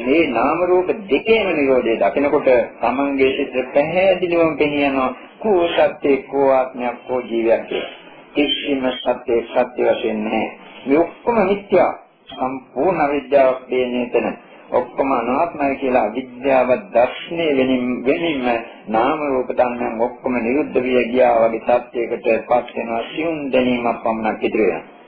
[0.02, 7.22] මේ නාම රූප දෙකේම නිරෝධය දකිනකොට තමන්ගේ සිත පැහැදිලිවම පෙනියනවා කෝ සත්‍ය කෝ ආත්මයක් කෝ
[7.24, 8.01] ජීවයක් කියලා.
[8.34, 10.48] කිසිම සත්‍ය සත්‍ය වශයෙන් නැහැ.
[10.86, 11.92] මේ ඔක්කොම මිත්‍යා
[12.30, 14.28] සම්පූර්ණ විද්‍යාවක් දෙන්නේ එතන.
[14.72, 18.46] ඔක්කොම අනාත්මයි කියලා අවිද්‍යාව දර්ශනය වෙනින් වෙනින්ම
[18.90, 24.68] නාම රූප ධර්මයන් ඔක්කොම නිරුද්ධ විය ගියා වගේ සත්‍යයකට පත් වෙනවා සියුම් දැනීමක් පමණක් ඉදිරි
[24.68, 25.00] වෙනවා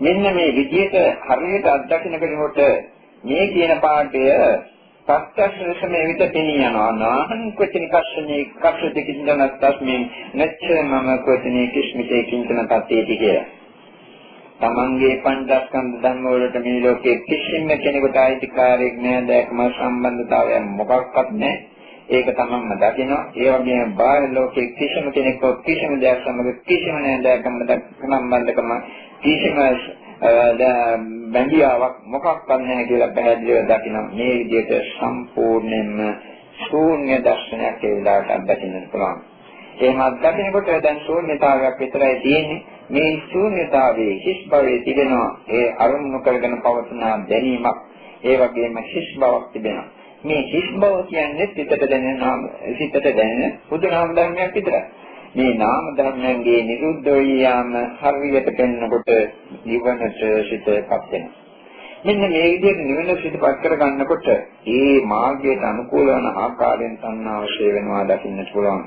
[0.00, 0.96] මෙන්න මේ විදිහට
[1.28, 2.60] හරියට අත්දකින්න කෙනෙකුට
[3.24, 4.24] මේ කියන පාඩය
[5.10, 10.02] ප්‍රත්‍යක්ෂ මේ විදිහට පෙනී යනවා නාහං කොචින කස්සනේ කස්සති කිසිදන තස්මින්
[10.34, 13.46] නැච්ච මම කොචිනේ කිස්මිතේ කිංචන තත්තේති කියලා.
[14.60, 21.56] තමන්ගේ පංචස්කන්ධ ධර්ම වලට මේ ලෝකයේ කිසිම කෙනෙකුට අයිතිකාරයක් නෑ දැක්ම සම්බන්ධතාවයක් මොකක්වත් නෑ
[22.10, 23.22] ඒක තමන්ම දකිනවා.
[23.36, 27.54] ඒ වගේම බාහිර ලෝකයේ කිසිම කෙනෙකු කිසිම දෙයක් සමග කිසිම නෑ දැක්ම
[28.00, 28.70] සම්බන්ධකම
[29.20, 29.58] කිසිම
[30.20, 34.06] බැඳියාවක් මොකක්වත් නැහැ කියලා පැහැදිලිව දකිනවා.
[34.12, 35.98] මේ විදිහට සම්පූර්ණයෙන්ම
[36.60, 39.22] ශූන්‍ය දර්ශනයක් ඒ විදිහට අත්දකින්න පුළුවන්.
[39.78, 42.60] එහෙම අත්දකිනකොට දැන් ශූන්‍යතාවයක් විතරයි තියෙන්නේ.
[42.90, 45.30] මේ ශූන්‍යතාවයේ හිස් භවයේ තිබෙනවා.
[45.50, 47.78] ඒ අරමුණු කරගෙන පවතින දැනීමක්.
[48.24, 49.88] ඒ වගේම හිස් බවක් තිබෙනවා.
[50.24, 52.18] මේ හිස් බව කියන්නේ සිතට දැනෙන
[52.78, 54.84] සිතට දැනෙන බුදු නාම ධර්මයක් විතරයි.
[55.34, 59.10] මේ නාම ධර්මයන්ගේ නිරුද්ධ යාම හරියට පෙන්වකොට
[59.64, 61.30] නිවනට සිතපත් වෙනවා.
[62.02, 64.28] මෙන්න මේ විදිහට නිවන සිතපත් කර ගන්නකොට
[64.68, 68.82] ඒ මාර්ගයට අනුකූල වන ආකාරයෙන් තණ්හාව ශේ වෙනවා දකින්නට පුළුවන්.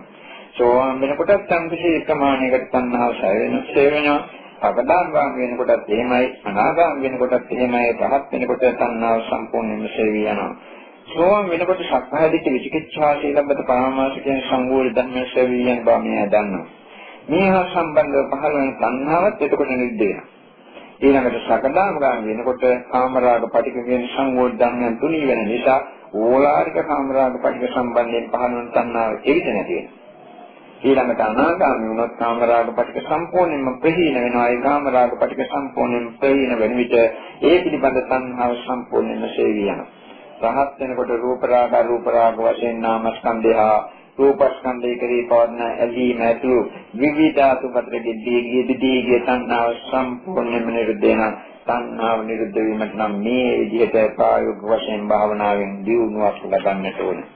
[0.53, 4.19] සෝවාන් වෙනකොටත් සංකේෂ ප්‍රමාණයකට තණ්හාව ශේ වෙනවා.
[4.63, 10.51] සකදාගාම වෙනකොටත් එහෙමයි අනාගාම වෙනකොටත් එහෙමයි රහත් වෙනකොට තණ්හාව සම්පූර්ණයෙන්ම ශේවි යනවා.
[11.07, 16.65] සෝවාන් වෙනකොට සක්කාය දිට්ඨි විචිකිච්ඡා සීලබ්බත පරාමාස කියන සංගෝල ධර්ම ශේවි යන බව මෙයා දන්නවා.
[17.29, 20.27] මේ හා සම්බන්ධව පහළ වෙන තණ්හාවත් එතකොට නිරුද්ධ වෙනවා.
[21.01, 25.79] ඊළඟට සකදාගාම වෙනකොට කාමරාග පටික කියන සංගෝල ධර්මයන් තුනී වෙන නිසා
[26.15, 30.01] ඕලාරික කාමරාග පටික සම්බන්ධයෙන් පහළ වෙන තණ්හාව එවිට නැති වෙනවා.
[30.83, 34.47] ඊළඟට අනාගාමී වුණොත් කාමරාග පිටික සම්පූර්ණයෙන්ම ප්‍රහීන වෙනවා.
[34.47, 39.87] ඒ කාමරාග පිටික සම්පූර්ණයෙන්ම ප්‍රහීන වෙන විට ඒ පිළිබඳ සංහාව සම්පූර්ණයෙන්ම ශේවි යනවා.
[40.45, 43.77] රහත් වෙනකොට රූප රාග රූප රාග වශයෙන් නාමස්කන්ධය හා
[44.15, 46.59] රූපස්කන්ධය කෙරෙහි පවත්න ඇලීම ඇතුළු
[46.95, 51.31] විවිධාතු පතර දෙදී දෙදී තණ්හාව සම්පූර්ණයෙන්ම නිරුද්ධ වෙනවා.
[51.63, 57.27] තණ්හාව නිරුද්ධ වීමට නම් මේ විදිහට ප්‍රායෝගික වශයෙන් භාවනාවෙන් දියුණුවක් ලබන්නට ඕනේ.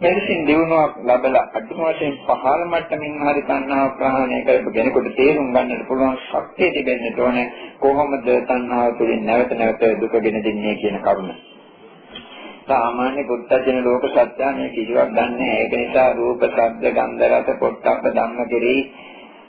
[0.00, 6.18] මෙලෙසින් දිනුවක් ලැබලා අදුම වශයෙන් පහළ මට්ටමින් හරි තණ්හාව ප්‍රහාණය කරපු කෙනෙකුට තේරුම් ගන්නට පුළුවන්
[6.22, 7.46] ශක්තිය තිබෙන්නට ඕනේ
[7.78, 11.38] කොහොමද තණ්හාව තුළින් නැවත නැවත දුක ගෙන දෙන්නේ කියන කරුණ.
[12.68, 18.40] සාමාන්‍ය පුත්තජන ලෝක සත්‍යය මේ කිසිවක් දන්නේ ඒක නිසා රූප, ශබ්ද, ගන්ධ, රස, පොට්ටබ්බ ධම්ම
[18.46, 18.80] කෙරෙහි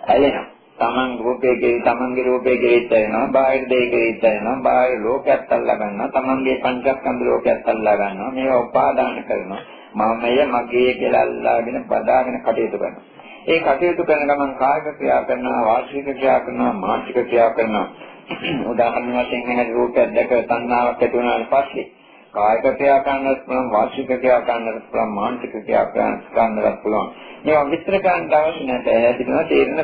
[0.08, 0.48] ඇලෙනවා.
[0.78, 6.14] තමන් රූපයේ කෙරෙහි තමන්ගේ රූපයේ කෙරෙහි ඇලෙනවා, බාහිර දෙය කෙරෙහි ඇලෙනවා, බාහිර ලෝකයක් අල්ලා ගන්නවා,
[6.16, 8.32] තමන්ගේ පංචස්කන්ධ ලෝකයක් අල්ලා ගන්නවා.
[8.32, 9.62] මේවා උපාදාන කරනවා.
[9.92, 13.06] මමය මගේ කියලා අල්ලාගෙන බදාගෙන කටයුතු කරනවා.
[13.48, 17.88] ඒ කටයුතු කරන ගමන් කායික ක්‍රියා කරනවා, වාචික ක්‍රියා කරනවා, මානසික ක්‍රියා කරනවා.
[18.72, 21.99] උදාහරණ වශයෙන් එහෙම රූපයක් දැක තණ්හාවක් ඇති වුණාට පස්සේ
[22.34, 27.08] කායික ක්‍රියා කරන්නත් පුළුවන්, වාචික ක්‍රියා කරන්නත් පුළුවන්, මානසික ක්‍රියා කරන්නත් පුළුවන්.
[27.44, 28.98] මේවා විස්තර කරන්න අවශ්‍ය නැහැ.
[29.04, 29.80] ඇතිවෙන තේරෙන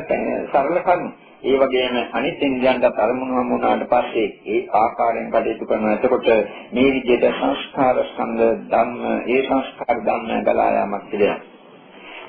[0.48, 1.10] සරල කරුණු.
[1.42, 5.92] ඒ වගේම අනිත් ඉන්ද්‍රයන්ට අරමුණු වුණාට පස්සේ ඒ ආකාරයෙන් කටයුතු කරනවා.
[5.94, 6.26] එතකොට
[6.72, 11.40] මේ විදිහට සංස්කාර ස්කන්ධ ධම්ම ඒ සංස්කාර ධම්ම ගලා යාමක් පිළිගන්න.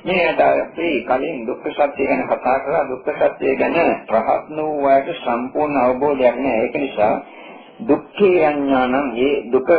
[0.05, 3.75] මේකට අපි කලින් දුක්ඛ සත්‍ය ගැන කතා කරලා දුක්ඛ සත්‍ය ගැන
[4.11, 6.63] රහත් වූ සම්පූර්ණ අවබෝධයක් නැහැ.
[6.63, 7.15] ඒක නිසා
[7.81, 9.69] දුක්ඛේ අඥානං ඒ දුක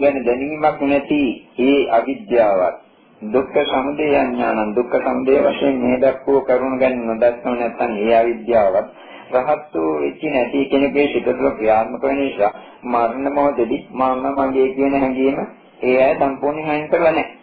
[0.00, 1.20] ගැන දැනීමක් නැති
[1.60, 2.76] ඒ අවිද්‍යාවත්
[3.22, 8.88] දුක්ඛ සමුදය ඥානං දුක්ඛ සමුදය වශයෙන් මේ දක්වෝ කරුණ ගැන නොදක්නව නැත්නම් ඒ අවිද්‍යාවත්
[9.32, 12.52] රහත් වූ වෙච්ච නැති කෙනෙකුගේ සිත තුළ ක්‍රියාත්මක වෙන නිසා
[12.84, 15.36] මරණ මොහොතදී මම මගේ කියන හැඟීම
[15.80, 17.34] ඒ අය සම්පූර්ණයෙන් අයින් කරලා නැහැ.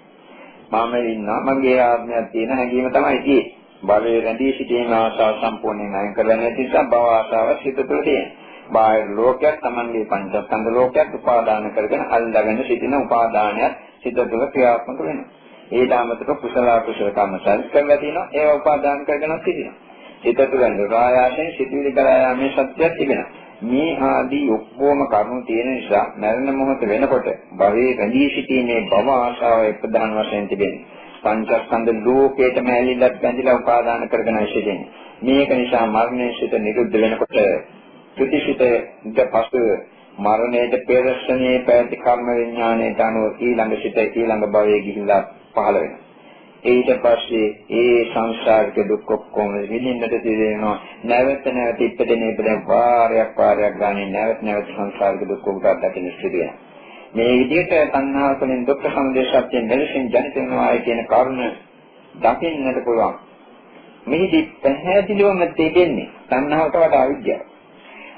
[0.71, 3.51] මම ඉන්නවා මගේ ආත්මයක් තියෙන හැඟීම තමයි තියෙන්නේ.
[3.83, 8.44] භවයේ රැඳී සිටීමේ ආශාව සම්පූර්ණයෙන් අයින් කරලා නැති නිසා භව ආශාව සිත තුළ තියෙනවා.
[8.69, 15.29] බාහිර ලෝකයක් Tamanගේ පංචස්කන්ධ ලෝකයක් උපාදාන කරගෙන අල්ලාගෙන සිටින උපාදානයක් සිත තුළ ක්‍රියාත්මක වෙනවා.
[15.71, 19.77] ඊට අමතරව කුසල අකුසල කර්ම සංස් කරලා තියෙනවා ඒවා උපාදාන කරගෙන සිටිනවා.
[20.21, 23.31] හිත තුළ නිරායාසයෙන් සිටිවිලි කරා යාමේ සත්‍යයක් තිබෙනවා.
[23.63, 30.11] මේ ආදී ඔක්කොම කරුණු තියෙන නිසා මරණ මොහොත වෙනකොට භවයේ රැඳී සිටීමේ භව ආශාව ප්‍රධාන
[30.17, 30.85] වශයෙන් තිබෙනවා.
[31.23, 34.89] පංචස්කන්ධ ලෝකයටම ඇලිලත් බැඳිලා උපාදාන කරගෙන සිටින්නේ.
[35.21, 37.37] මේක නිසා මරණය සිට නිරුද්ධ වෙනකොට
[38.17, 39.61] ප්‍රතිශිතයට පසු
[40.17, 45.21] මරණයට පෙර ශ්‍රණයේ පැවති කර්ම විඥාණයට අනුව ඊළඟ සිට ඊළඟ භවයේ ගිහිල්ලා
[45.53, 46.03] පහළ වෙනවා.
[46.65, 50.77] ඊට පස්සේ ඒ සංසාරික දුක් ඔක්කොම විඳින්නට තියෙනවා.
[51.03, 56.55] නැවත නැවත ඉපදෙන ඉපදෙන වාරයක් වාරයක් ගානේ නැවත නැවත සංසාරික දුක් උකට දකින්න සිදුවෙනවා.
[57.13, 61.41] මේ විදිහට තණ්හාව තුළින් දුක්ඛ සමුදය සත්‍යයෙන් මෙලෙසින් ජනිත වෙනවා කියන කරුණ
[62.15, 63.15] දකින්නට පුළුවන්.
[64.07, 67.43] මෙහිදී පැහැදිලිවම තේරෙන්නේ තණ්හාවට වඩා අවිද්‍යාව.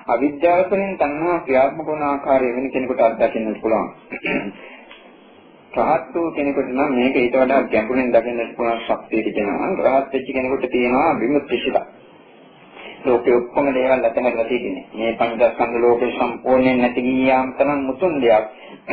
[0.07, 3.87] අවිද්‍යාව තුළින් තණ්හා ක්‍රියාත්මක වන ආකාරය වෙන කෙනෙකුට අත්දකින්නට පුළුවන්.
[5.77, 9.69] රහත් වූ කෙනෙකුට නම් මේක ඊට වඩා ගැඹුරින් දකින්නට පුළුවන් ශක්තිය තිබෙනවා.
[9.85, 11.77] රහත් වෙච්ච කෙනෙකුට තියෙනවා විමුක්ති සිත.
[13.05, 14.85] ලෝකෙ ඔක්කොම දේවල් අතහැරලා තියෙන්නේ.
[14.93, 18.45] මේ පංචස්කන්ධ ලෝකේ සම්පූර්ණයෙන් නැති ගියාම තරම් මුතුන් දෙයක්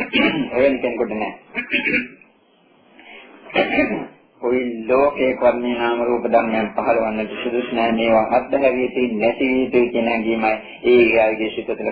[0.53, 1.35] එවැනි කෙනෙකුට නැහැ.
[4.45, 10.07] කොයි ලෝකේ කර්මී නාම රූප ධර්මයන් පහළවන්නට සුදුසු නැහැ මේවා අත්හැරිය තියෙන්නේ නැති වී කියන
[10.07, 10.51] හැඟීමයි
[10.85, 11.89] ඒ ආයේ සිත තුළ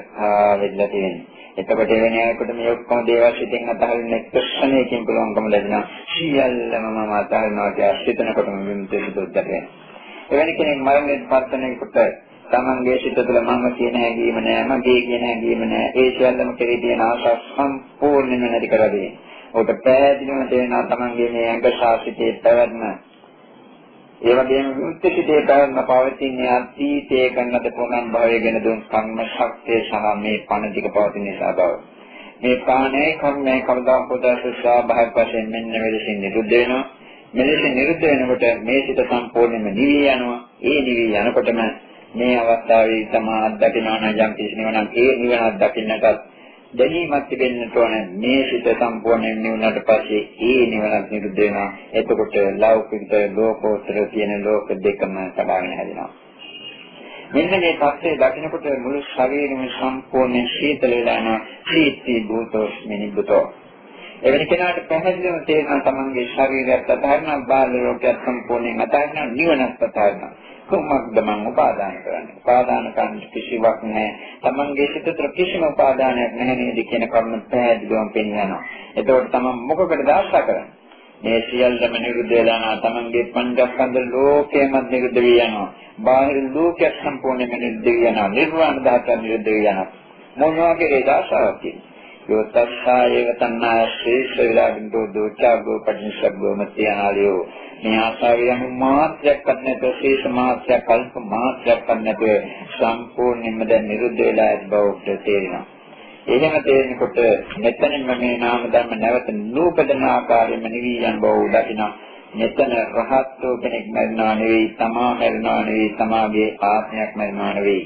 [0.59, 1.23] වෙලා තියෙන්නේ.
[1.55, 5.83] එතකොට වෙන අයෙකුට මේ ඔක්කොම දේවල් සිතින් අතහරින්න එක්කෂණයකින් පුළුවන්කම ලැබෙනවා.
[6.09, 9.65] සියල්ලම මම අතහරිනවා කියලා සිතනකොටම විමුක්තිය සුදුද්දට වෙනවා.
[10.29, 11.97] එවැනි කෙනෙක් මරණයට පත් වෙනකොට
[12.45, 15.85] තමන්ගේ සිත තුළ මම කියන හැඟීම නෑ, මගේ කියන හැඟීම නෑ.
[15.95, 19.32] ඒ සියල්ලම කෙරෙහි තියෙන ආශා සම්පූර්ණයෙන්ම නැති කරලා දෙනවා.
[19.53, 22.85] ඔබට පැහැදිලිවම තේරෙනවා තමන්ගේ මේ ඇඟ ශාසිතේ පැවැත්ම
[24.21, 30.37] ඒ වගේම මුත්‍තිසිතේ පැවැත්ම පවතින අතීතයේ ගන්නද පොණම් භවය ගැන දුන් කර්ම ශක්තිය සහ මේ
[30.45, 31.71] පණ ටික පවතින නිසා බව.
[32.41, 36.83] මේ ප්‍රාණය කර්මය කවදා පොදස ස්වභාවයක් වශයෙන් මෙන්න මෙලෙසින් නිරුද්ධ වෙනවා.
[37.33, 40.39] මෙලෙස නිරුද්ධ වෙනකොට මේ සිත සම්පූර්ණයෙන්ම නිවි යනවා.
[40.63, 41.59] ඒ නිවි යනකොටම
[42.15, 46.32] මේ අවස්ථාවේ තමා අත්දකිනවා නම් යම් කිසි නිවනක් ඒ නිවන අත්දකින්නටත්
[46.73, 51.69] දැනීමක් තිබෙන්නට ඕන මේ සිත සම්පූර්ණයෙන් නිවුණාට පස්සේ ඒ නිවනක් නිරුද්ධ වෙනවා.
[51.93, 56.11] එතකොට ලෞකික ලෝකෝත්තර කියන ලෝක දෙකම සබාගෙන හැදෙනවා.
[57.31, 61.29] මෙන්න මේ தත්ත්වය දකිනකොට මුළු ශරීරෙම සම්පූර්ණයෙන් සීතල වෙලා යන
[61.69, 63.43] සීතී භූතෝස් මිනිබුතෝ
[64.23, 70.31] එවැනි කෙනාට පැහැදිලිවම තේරෙනවා තමන්ගේ ශරීරයත් අතහරිනවා බාහිර ලෝකයක් සම්පූර්ණයෙන් අතහරිනවා නිවනත් අතහරිනවා.
[70.65, 72.35] කුමක්ද මම උපාදාන කරන්නේ?
[72.37, 74.13] උපාදාන කරන්න කිසිවක් නැහැ.
[74.43, 78.61] තමන්ගේ සිත තුළ කිසිම උපාදානයක් නැහැ නේද කියන කරුණ පැහැදිලිවම පෙන්වනවා.
[78.95, 80.67] එතකොට තමන් මොකකටද ආශා කරන්නේ?
[81.23, 85.69] මේ සියල්ලම නිරුද්ධ වෙලා නා තමන්ගේ පංචස්කන්ධ ලෝකයම නිරුද්ධ වී යනවා.
[86.01, 88.29] බාහිර ලෝකයක් සම්පූර්ණයෙන්ම නිරුද්ධ වී යනවා.
[88.31, 89.89] නිර්වාණ ධාතුව නිරුද්ධ වී යනවා.
[90.37, 91.91] මොනවා වගේ ආශාවක් තියෙනවා
[92.25, 97.39] යෝතස්සායව තණ්හා ශේෂ විරාගින්දෝ දෝචාගෝ පටිනිස්සග්ගෝ මත්‍යානාලියෝ
[97.81, 102.45] මේ ආශාවේ යම් මාත්‍රයක්වත් නැතුව ශේෂ මාත්‍රයක් කල්ප මාත්‍රයක්වත් නැතුව
[102.75, 105.65] සම්පූර්ණයෙන්ම දැන් නිරුද්ධ වෙලා ඇති බවට තේරෙනවා.
[106.27, 107.19] එහෙම තේරෙනකොට
[107.57, 111.91] මෙතනින්ම මේ නාම ධර්ම නැවත නූපදන ආකාරයෙන්ම නිවි යන බව දකිනවා.
[112.35, 117.83] මෙතන රහත්ෝ කෙනෙක් මරනවා නෙවෙයි, තමා මරනවා නෙවෙයි, තමාගේ ආත්මයක් මරනවා නෙවෙයි.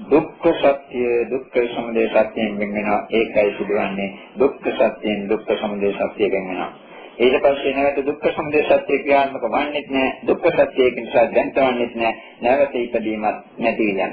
[0.00, 3.06] දුක්ඛ සත්‍ය දුක්ඛ සමුදය සත්‍යයෙන් වෙන වෙනවා.
[3.10, 4.10] ඒකයි සිදුවන්නේ.
[4.38, 6.70] දුක්ඛ සත්‍යයෙන් දුක්ඛ සමුදය සත්‍යයෙන් වෙනවා.
[7.18, 12.74] ඊට පස්සේ නැවත දුක්ඛ සමුදය සත්‍ය ක්‍රියාත්මක වන්නේ නැහැ දුක්ඛ සත්‍යයක නිසා දැනතවන්නේ නැහැ නැවත
[12.76, 13.26] ඉපදීමක්
[13.58, 14.10] නැති වෙනවා.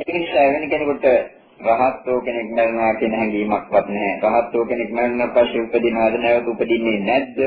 [0.00, 1.06] ඒ නිසා වෙන කෙනෙකුට
[1.60, 7.38] රහත්ෝ කෙනෙක් මරනවා කියන හැඟීමක්වත් නැහැ රහත්ෝ කෙනෙක් මරණ පස්සේ උපදිනවද නැවත උපදින්නේ නැද්ද?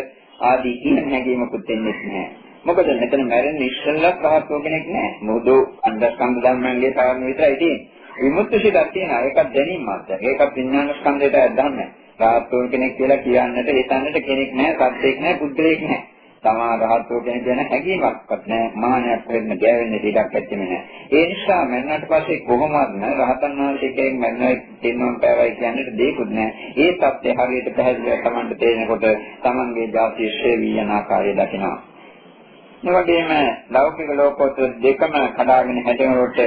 [0.42, 5.10] ආදී කියන හැඟීමකුත් එන්නේ නැහැ මොකද මෙතන මැරෙන්නේ ඉස්සෙල්ලා පහත්ව කෙනෙක් නෑ.
[5.22, 5.48] මොකද
[5.84, 7.94] අන්දස්කන්ධ ධර්මයන්ගේ කාරණා විතරයි තියෙන්නේ.
[8.18, 9.22] විමුක්ති සිතක් තියෙනවා.
[9.22, 10.22] ඒකත් දැනීම මාත්‍රයක්.
[10.24, 11.88] ඒකත් විඥාන ස්කන්ධයට ඇදහන්නේ.
[12.20, 16.02] රාහත්ව කෙනෙක් කියලා කියන්නට හිතන්නට කෙනෙක් නෑ, සත්‍යයක් නෑ, පුද්ගලයෙක් නෑ.
[16.44, 18.68] තමා රහත්ව කෙනෙක් ගැන හැඟීමක්වත් නෑ.
[18.76, 20.82] මානයක් වෙන්න ගෑවෙන්න දෙයක් ඇත්තෙම නෑ.
[21.12, 24.54] ඒ නිසා මරණයට පස්සේ කොහොමවත් රහතන් වහන්සේ කෙනෙක් මරණය
[24.84, 26.52] දෙන්නම පැවයි කියන්නට දෙයක්වත් නෑ.
[26.78, 29.06] ඒ தත්ත්වය හරියට පැහැදිලිව Tamanට තේරෙනකොට
[29.44, 31.78] Tamanගේ ජාතිය ශ්‍රේවී යන ආකාරය දකිනවා.
[32.84, 33.30] ඒ වගේම
[33.70, 36.40] ලෞකික ලෝකෝත්තර දෙකම කඩාගෙන හැදෙනකොට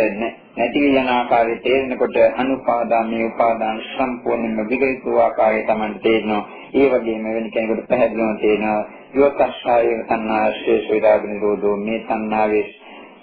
[0.54, 6.42] නැති යන ආකාරය තේරෙනකොට අනුපාදාමී උපාදාන සම්පූර්ණයෙන්ම විගලිත ආකාරය තමයි තේරෙනවා.
[6.74, 12.64] ඒ වගේම වෙන කෙනෙකුට පැහැදිලිවම තේරෙනවා යෝතස්සාය තණ්හාශේෂ විරාග නිරෝධෝ මේ තණ්හාවේ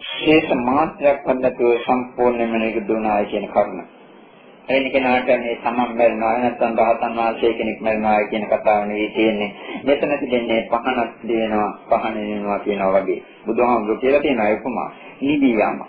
[0.09, 3.94] ශේෂ මාත්‍රයක් වන්නතුව සම්පූර්ණයෙන්ම නිරුද්ධුණායි කියන කරුණ.
[4.67, 9.51] එනි කෙනාට මේ තමන් මරනවා නැත්නම් රහතන් වහන්සේ කෙනෙක් මරනවා කියන කතාව නෙවෙයි තියෙන්නේ.
[9.83, 13.23] මෙතන තිබෙන්නේ පහනක් දෙනවා පහන වෙනවා කියනවා වගේ.
[13.45, 14.89] බුදුහාමුදුරුවෝ කියලා තියෙන උපමා.
[15.21, 15.79] නිදියාම.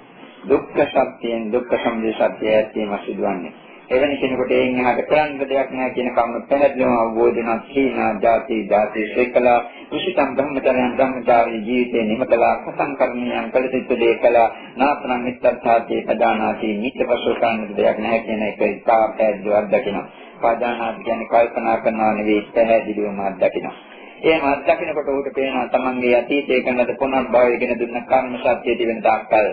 [0.49, 3.53] දුක්ඛ සත්‍යයෙන් දුක්ඛ සමුදය සත්‍යය ඇත්තීම සිදුවන්නේ.
[3.89, 7.59] එවැනි කෙනෙකුට එයින් එහාට කරන්න දෙයක් නැහැ කියන කරුණ පැහැදිලිවම අවබෝධ වෙනවා.
[7.67, 9.59] සීනා, ಜಾති, ಜಾති, ශේකලා,
[9.91, 17.99] කුසිතම් ධම්මචරයන් ධම්මචාරී ජීවිතේ නිමතලා කසංකරණයන් කළ සිට දේකලා නාතනං මිත්තත්තාති පදානාති නිත්‍යවසෝ කරන්න දෙයක්
[17.99, 20.07] නැහැ කියන එක ඉතා පැහැදිලිව අත්දකිනවා.
[20.41, 23.77] පදානාති කියන්නේ කල්පනා කරනවා නෙවෙයි පැහැදිලිවම අත්දකිනවා.
[24.23, 29.49] එහෙම අත්දකිනකොට උට පේනවා තමන්ගේ අතීතයේ කරන පුනර්භවය ගැන දුන්න කර්ම සත්‍යය තිබෙන තාක්කල්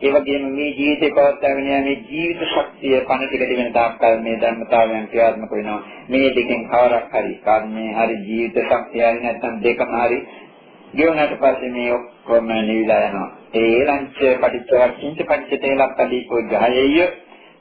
[0.00, 5.52] ඒ වගේම මේ ජීවිතේ පවත්වාගෙන යාමේ ජීවිත ශක්තිය පණ ටික දෙවෙන තාක්කල් මේ ධර්මතාවයන් ක්‍රියාත්මක
[5.52, 5.80] වෙනවා.
[6.08, 10.18] මේ දෙකෙන් කවරක් හරි කර්මයේ හරි ජීවිත ශක්තිය හරි නැත්නම් දෙකම හරි
[10.94, 13.30] ගෙවුනට පස්සේ මේ ඔක්කොම නිවිලා යනවා.
[13.54, 16.96] ඒ ලංච පටිච්චවක්ඛින්ච පටිච්ච තේලප්පදීපෝ ජායෙය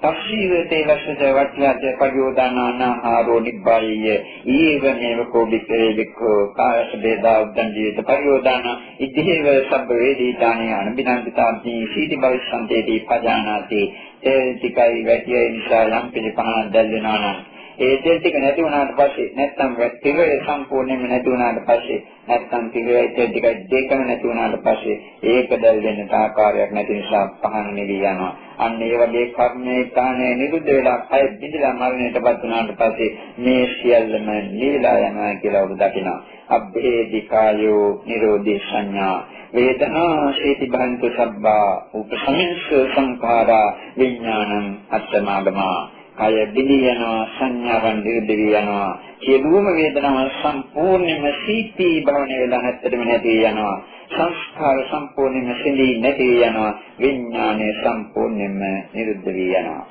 [0.02, 4.18] තස්සීවතේ ලක්ෂද වට්ඨාජ පරියෝදානාහාරෝ නිබ්බායය.
[4.48, 8.70] ඊවමෙව කෝබිකේ වික්ඛෝ කායස බේදා උද්දන් ජීවිත පරියෝදාන
[9.00, 13.84] ඉද්ධේව සබ්බ වේදීතානේ අනබිනන්දිතාන්ති සීති භවිස්සන්තේදී පජානාති.
[14.26, 19.34] ඒ tikai වැටිය නිසා යම් පිළිපහනක් දැල් වෙනවා නම් ඒ තෙල් ටික නැති වුණාට පස්සේ
[19.34, 25.52] නැත්තම් තිරය සම්පූර්ණයෙන්ම නැති වුණාට පස්සේ නැත්තම් තිරය තෙල් ටික දෙකම නැති වුණාට පස්සේ ඒක
[25.58, 28.32] දැල් වෙන්න ආකාරයක් නැති නිසා පහන නිවි යනවා.
[28.58, 34.98] අන්න ඒ වගේ කර්මයේ කාණේ නිරුද්ධ වෙලා අය බිඳලා මරණයටපත් වුණාට පස්සේ මේ සියල්ලම නිවිලා
[35.02, 36.20] යනවා කියලා ඔබ දකිනවා.
[36.50, 39.18] අබ්බේදිකායෝ නිරෝධී සංඥා
[39.54, 43.68] වේදනා ශේති බහන්තු සබ්බා උපසමිස්ස සංඛාරා
[43.98, 45.80] විඥානං අත්තමාගමා
[46.18, 48.92] කය බිඳී යනවා සංඥාවන් නිරුද්ධ වී යනවා.
[49.20, 53.76] සියලුම වේදනාවන් සම්පූර්ණයෙන්ම සීතී භවන වෙලා නැත්තටම නැති යනවා.
[54.10, 56.72] සංස්කාර සම්පූර්ණයෙන්ම සිඳී නැති යනවා.
[57.00, 58.62] විඥානය සම්පූර්ණයෙන්ම
[58.94, 59.84] නිරුද්ධ වී යනවා.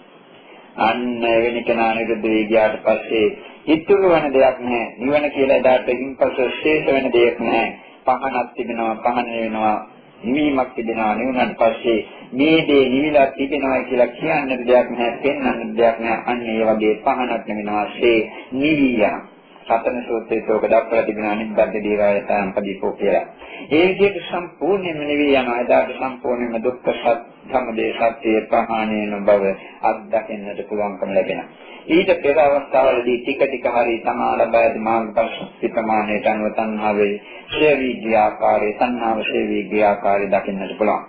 [0.78, 1.02] අන්න
[1.36, 3.26] වෙන කෙනා නිරුද්ධ වී ගියාට පස්සේ
[3.68, 4.86] ඉතුරු වෙන දෙයක් නැහැ.
[4.98, 7.68] නිවන කියලා එදාට ඉන්පසු ශේෂ වෙන දෙයක් නැහැ.
[8.06, 9.78] පහනක් තිබෙනවා පහන වෙනවා.
[10.24, 11.98] නිවීමක් තිබෙනවා නෙවුනට පස්සේ
[12.32, 16.22] මේ දේ නිවිලා තිබෙනවා කියලා කියන්න දෙයක් නැහැ පෙන්වන්න දෙයක් නැහැ.
[16.26, 18.18] අන්න ඒ වගේ පහනක් නෙවෙනවා සේ
[18.52, 19.18] නිවියා
[19.66, 23.24] සතන සූත්‍රයේ තෝක දක්වලා තිබෙන අනිබ්බද්ද දීරායතං පදීපෝ කියලා.
[23.70, 25.60] ඒ විදිහට සම්පූර්ණයෙන්ම නෙවෙයි යනවා.
[25.60, 27.14] එදාට සම්පූර්ණයෙන්ම දුක්ඛ සත්‍ය
[27.48, 29.44] සම්දේ සත්‍ය ප්‍රහාණය වෙන බව
[29.84, 31.48] අත්දකින්නට පුළුවන්කම ලැබෙනවා.
[31.88, 37.14] ඊට පෙර අවස්ථාවලදී ටික ටික හරි තමා ලබා ඇති මාර්ගපරිශුද්ධ ප්‍රමාණයට අනුව තණ්හාවේ
[37.50, 41.02] ශේවි ගියාකාරයේ තණ්හාව ශේවි ගියාකාරයේ දකින්නට පුළුවන්.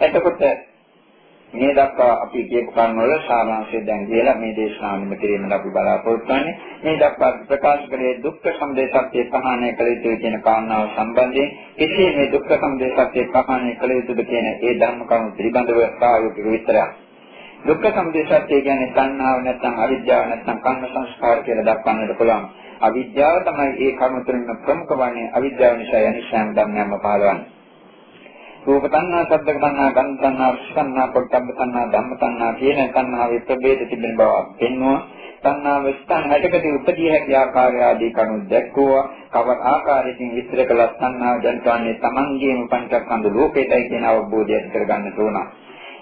[0.00, 0.42] එතකොට
[1.52, 6.54] මේ දක්වා අපි කියපු කරුණු වල සාරාංශය දැන් කියලා මේ දේශනාවෙම කිරීමට අපි බලාපොරොත්තු වෙන්නේ.
[6.82, 12.28] මේ දක්වා ප්‍රකාශ කළේ දුක්ඛ සමුදය සත්‍ය ප්‍රහාණය කළ යුතුයි කියන කාරණාව සම්බන්ධයෙන් කෙසේ මේ
[12.32, 16.90] දුක්ඛ සමුදය සත්‍ය ප්‍රහාණය කළ යුතුද කියන ඒ ධර්ම කරුණු පිළිබඳව ප්‍රායෝගික විස්තරයක්.
[17.64, 22.46] දුක්ඛ සමුදය සත්‍ය කියන්නේ සංනාව නැත්නම් අවිද්‍යාව නැත්නම් කර්ම සංස්කාර කියලා දක්වන්නට පුළුවන්.
[22.82, 27.55] අවිද්‍යාව තමයි ඒ කර්ම තුලින් ප්‍රමුඛ වන්නේ අවිද්‍යාව නිසා යනිසෑම ධර්මයන්ම පහළවන්නේ.
[28.66, 33.80] රූප තණ්හා, ශබ්ද තණ්හා, ගන්ධ තණ්හා, රස තණ්හා, පොට්ටබ්බ තණ්හා, ධම්ම තණ්හා කියන තණ්හාවේ ප්‍රභේද
[33.86, 35.00] තිබෙන බව පෙන්වුවා.
[35.42, 39.04] තණ්හාව ස්ථාන හැටකදී උපදී හැකි ආකාරය ආදී කරුණු දැක්වුවා.
[39.32, 45.38] කවර ආකාරයකින් විස්තර කළ තණ්හාව ජනිතවන්නේ Tamangeම පංචස්කන්ධ ලෝකයටයි කියන අවබෝධය ඇති කරගන්න ඕන.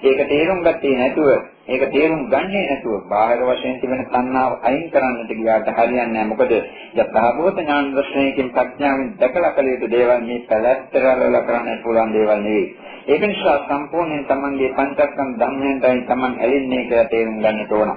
[0.02, 1.28] ඒක තේරුම් ගත්තේ නැතුව
[1.66, 6.26] ඒක තේරුම් ගන්නේ නැතුව බාහිර වශයෙන් තිබෙන තණ්හාව අයින් කරන්නට ගියාට හරියන්නේ නැහැ.
[6.26, 6.52] මොකද
[6.94, 12.66] යථාභූත ඥාන දර්ශනයකින් ප්‍රඥාවෙන් දැකලා කළ යුතු දේවල් මේ පැලැස්තරවල කරන්න පුළුවන් දේවල් නෙවෙයි.
[13.06, 17.90] ඒක නිසා සම්පූර්ණයෙන් Tamanගේ පංචස්කන්ධ ධර්මයෙන්යි Taman ඇලෙන්නේ කියලා තේරුම් ගන්නට ඕන.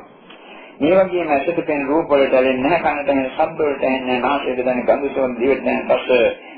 [0.80, 4.65] මේ වගේම ඇසට පෙනෙන රූප වලට ඇලෙන්නේ නැහැ, කනට ඇහෙන ශබ්ද වලට ඇහෙන්නේ නැහැ, නාසයට
[4.65, 6.07] දැනෙන ගඳ සුවඳ දිවට දැනෙන රස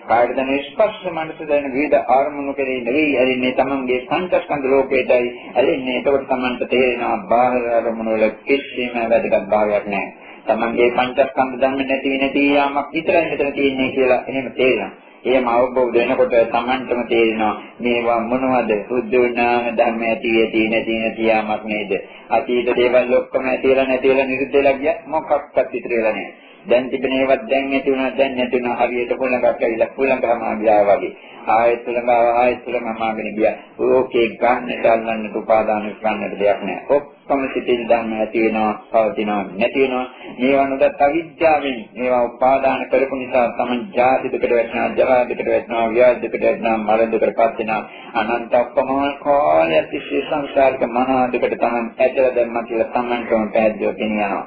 [0.07, 6.25] කායයට දැනෙන ස්පර්ශ මනස දැනෙන විවිධ ආරමුණු කෙරෙහි නෙවෙයි ඇලෙන්නේ තමන්ගේ පංචස්කන්ධ ලෝකයටයි ඇලෙන්නේ එතකොට
[6.27, 10.09] තමන්ට තේරෙනවා බාහිර ආරමුණු වල කිසිම වැදගත් භාවයක් නැහැ.
[10.47, 15.08] තමන්ගේ පංචස්කන්ධ ධර්ම නැති නැති යාමක් විතරයි මෙතන තියෙන්නේ කියලා එහෙම තේරෙනවා.
[15.23, 18.71] එහෙම අවබෝධ වෙනකොට තමන්ටම තේරෙනවා මේවා මොනවද?
[18.87, 21.91] සුද්ධ විඥාන ධර්ම ඇති ඇති නැති නැති යාමක් නේද?
[22.29, 26.48] අතීත දේවල් ඔක්කොම ඇතිලා නැතිලා නිරුද්ධ වෙලා ගියා මොකක්වත් ඉතුරු වෙලා නැහැ.
[26.65, 28.75] දැන් තිබෙන ඒවත් දැන් නැති වුණා දැන් නැති වුණා.
[28.77, 31.11] හරියට පොළඟක් ඇවිල්ලා පොළඟම ගියා වගේ.
[31.47, 33.55] ආයෙත් පොළඟ ආයෙත් පොළඟම ආගෙන ගියා.
[33.79, 36.85] ඕකේ ගන්නට අල්ලන්නට උපාදාන කරන්නට දෙයක් නැහැ.
[36.89, 40.05] ඔක්කොම සිතින් ධර්ම ඇති වෙනවා පවතිනවා නැති වෙනවා.
[40.39, 46.21] මේවා නොදත් අවිද්‍යාවෙන් මේවා උපාදාන කරපු නිසා තමයි ජාති දෙකට වැටෙනවා ජරා දෙකට වැටෙනවා ව්‍යාධි
[46.23, 47.81] දෙකට වැටෙනවා මරණ දෙකට පත් වෙනවා.
[48.15, 54.45] අනන්ත අපමණ කාලයක් තිස්සේ සංසාරික මහා දෙකට තමයි ඇදලා දැම්මා කියලා තමන්ටම පැහැදිලිව පෙනියනවා.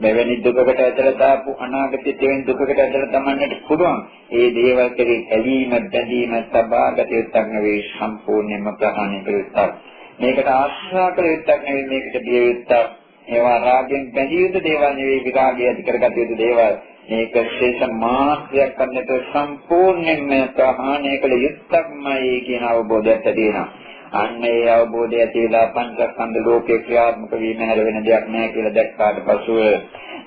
[0.00, 3.98] මෙවැනි දුකකට ඇදලා දාපු අනාගතයේ තෙවෙන දුකකට ඇදලා තමන්නට පුළුවන්.
[4.32, 9.74] ඒ දේවල් කෙරෙහි ඇලීම, බැඳීම, සබාගත යුත්තක් නෙවෙයි සම්පූර්ණයෙන්ම ප්‍රහාණය කළ යුත්තක්.
[10.18, 12.96] මේකට ආශ්‍රා කළ යුත්තක් නෙවෙයි මේකට බිය යුත්තක්.
[13.26, 16.80] ඒවා රාගයෙන් බැඳිය යුතු දේවල් නෙවෙයි විරාගය ඇති කරගත යුතු දේවල්.
[17.08, 23.68] මේක ශේෂ මාත්‍රයක් කරන්නට සම්පූර්ණයෙන්ම ප්‍රහාණය කළ යුත්තක්මයි කියන අවබෝධයක් ඇති වෙනවා.
[24.12, 29.18] අන්න ඒ අවබෝධය ඇති වෙලා පංචස්කන්ධ ලෝකේ ක්‍රියාත්මක වීම හැර වෙන දෙයක් නැහැ කියලා දැක්කාට
[29.24, 29.60] පසුව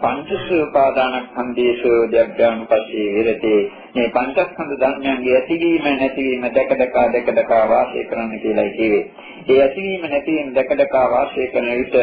[0.01, 3.59] පංචස්ස උපාදානස්කන්ධේසු දෙයයන් පස්සේ විරතේ
[3.93, 9.03] මේ පංචස්කන්ධ ධර්මයන්ගේ ඇතිවීම නැතිවීම දැක දැක දැක දැක වාසය කරන්න කියලා කිව්වේ.
[9.47, 11.97] ඒ ඇතිවීම නැතිවීම දැක දැක වාසය කරන විට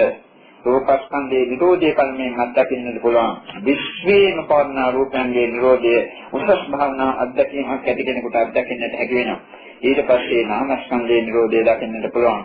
[0.64, 3.32] රූපස්කන්ධයේ නිරෝධය කල්මෙන් අත්දකින්නට පුළුවන්.
[3.64, 5.96] විශ්වේම පවර්ණ රූපයන්ගේ නිරෝධය
[6.32, 9.40] උසස් භාවනා අත්දැකීමක් ඇති කෙනෙකුට අත්දකින්නට හැකි වෙනවා.
[9.80, 12.44] ඊට පස්සේ නාමස්කන්ධයේ නිරෝධය දකින්නට පුළුවන්.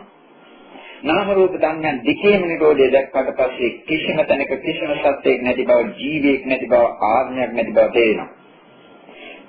[1.04, 6.68] නාම රූප ධර්මයන් දෙකේම නිරෝධය දැක්කට පස්සේ කිසිම තැනක කිසිම සත්‍යයක් නැති බව, ජීවියෙක් නැති
[6.68, 8.30] බව, ආත්මයක් නැති බව තේරෙනවා.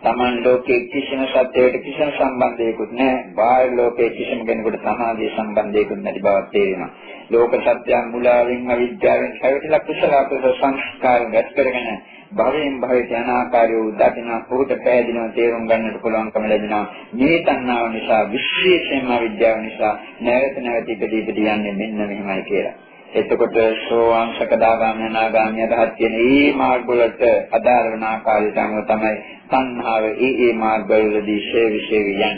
[0.03, 3.23] Taman ලෝකයේ කිසිම සත්‍යයකට කිසිම සම්බන්ධයකුත් නැහැ.
[3.35, 6.91] බාහිර ලෝකයේ කිසිම කෙනෙකුට සමාධිය සම්බන්ධයකුත් නැති බව තේරෙනවා.
[7.31, 11.89] ලෝක සත්‍යයන් මුලාවෙන් අවිද්‍යාවෙන් හැවිතලා කුසල අකුසල සංස්කාර ගැස් කරගෙන
[12.33, 19.13] භවයෙන් භවයට යන ආකාරය දකින පොහුට පෑදිනවා තේරුම් ගන්නට පුළුවන්කම ලැබෙනවා මේ තණ්හාව නිසා විශේෂයෙන්ම
[19.21, 22.75] විද්‍යාව නිසා නැවත නැවත ඉපදී ඉපදී යන්නේ මෙන්න මෙහෙමයි කියලා.
[23.13, 27.23] එතකොට සෝවාන් සකදාගාමී අනාගාමී අදහස් කියන මේ මාර්ග වලට
[27.53, 29.15] අදාළ වන ආකාරයට අනුව තමයි
[29.51, 32.35] තණ්හාව ඒ ඒ මාර්ග වලදී ශේවි ශේවි යන්නේ.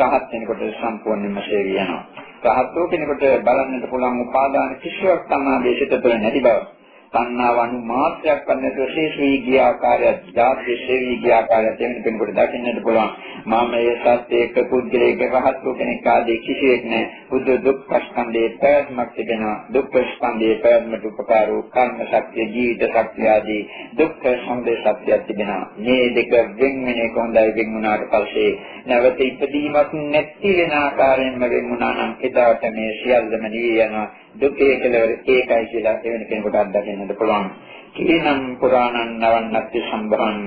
[0.00, 2.02] රහත් වෙනකොට සම්පූර්ණයෙන්ම ශේවි යනවා.
[2.46, 6.77] රහත්ෝ කෙනෙකුට බලන්නට පුළුවන් උපාදාන කිසිවක් තමයි දේශිත තුළ නැති බව.
[7.12, 12.32] තණ්හාව අනු මාත්‍රයක් වන්නට ශේෂ වී ගිය ආකාරය, ධාතු ශේෂ වී ගිය ආකාරය තේමෙන කෙනෙකුට
[12.38, 13.12] දකින්නට පුළුවන්.
[13.46, 17.08] මම මේ සත්‍යයක පුද්ගලයෙක් රහත් වූ කෙනෙක් ආදී කිසිවෙක් නැහැ.
[17.30, 19.56] බුදු දුක්ඛ ස්කන්ධයේ පැවැත්මක් තිබෙනවා.
[19.70, 23.62] දුක්ඛ ස්කන්ධයේ පැවැත්මට උපකාර වූ කර්ම ශක්තිය, ජීවිත ශක්තිය ආදී
[23.98, 25.64] දුක්ඛ සමුදය සත්‍යයක් තිබෙනවා.
[25.78, 28.50] මේ දෙක වෙන් වෙන එක හොඳයි වෙන් වුණාට පස්සේ
[28.86, 34.08] නැවත ඉපදීමක් නැති වෙන ආකාරයෙන්ම වෙන් වුණා නම් එදාට මේ සියල්ලම නිවි යනවා.
[34.40, 37.46] දුකේ කෙලවර ඒකයි කියලා එවැනි කෙනෙකුට අත්දකින්නට පුළුවන්.
[37.94, 40.38] කීනම් පුරාණං නවන්නත්ති සම්භවං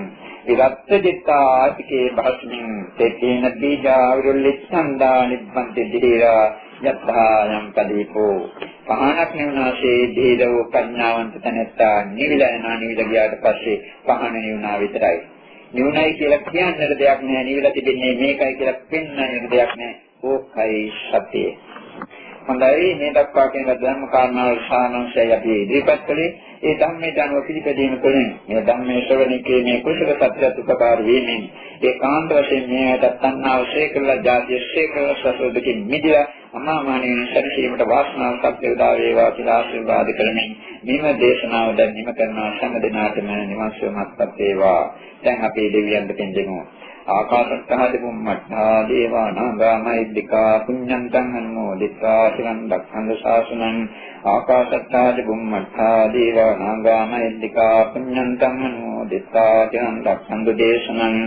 [0.48, 2.68] විරත්ත දිත්තාතිකේ භස්මින්
[2.98, 6.46] තේන බීජා විරුල්ලිච්ඡන්දා නිබ්බන්ති දිහිරා
[6.84, 8.38] යත්තායම් කදීපෝ
[8.88, 15.20] පහනක් නිවනාසේ දීදව ප්‍රඥාවන්ත තැනැත්තා නිවිලා යනවා නිවිලා ගියාට පස්සේ පහන නිවනා විතරයි.
[15.74, 19.94] නිවනයි කියලා කියන්නට දෙයක් නෑ නිවිලා තිබෙන්නේ මේකයි කියලා පෙන්වන්න දෙයක් නෑ.
[20.24, 21.52] ඕකයි සත්‍යය.
[22.42, 22.96] හොඳයි.
[22.96, 26.30] මේ දක්වා කියන ධර්ම කාරණාවල් සානංශය අපි ඉදිරිපත් කළේ.
[26.62, 31.44] ඒ ධම්මයට අනුව පිළිපැදීම තුළින් මේ ධම්මයේ ශ්‍රවණිකේ මේ කුසල සත්‍යත් උපකාර වීමෙන්
[31.82, 38.94] ඒ කාන්ත වශයෙන් මේකට තණ්හාව ශේකලා ජාතිය ශේකලා සසෝදකින් මිදිලා අමාමානින් සැනසීමට වාසනාව සත්‍ය උදා
[38.96, 40.52] වේවා කියලා ආශිර්වාද කරමින්
[40.84, 44.82] මෙම දේශනාව දැන් නිම කරනවා හැම දිනාටම නිවන් සුවපත් වේවා.
[45.24, 46.36] දැන් අපි දෙවියන්ට පින්
[47.08, 53.80] ආකාශත්තා දෙබුම්මත්තා දේවා නාගාමයිද්దికා පුඤ්ඤන්තං අනුමෝදිතා සිරන් දක්ඛන්ද ශාසනං
[54.26, 61.18] ආකාශත්තා දෙබුම්මත්තා දේවා නාගාමයිද්దికා පුඤ්ඤන්තං අනුමෝදිතා සිරන් දක්ඛන්ද දේශනං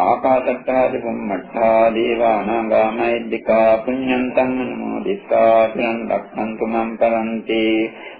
[0.00, 7.62] ආකාශත්තා දෙබුම්මත්තා දේවා නාගාමයිද්దికා පුඤ්ඤන්තං අනුමෝදිතා සිරන් දක්ඛන්තු මම් පරන්ති.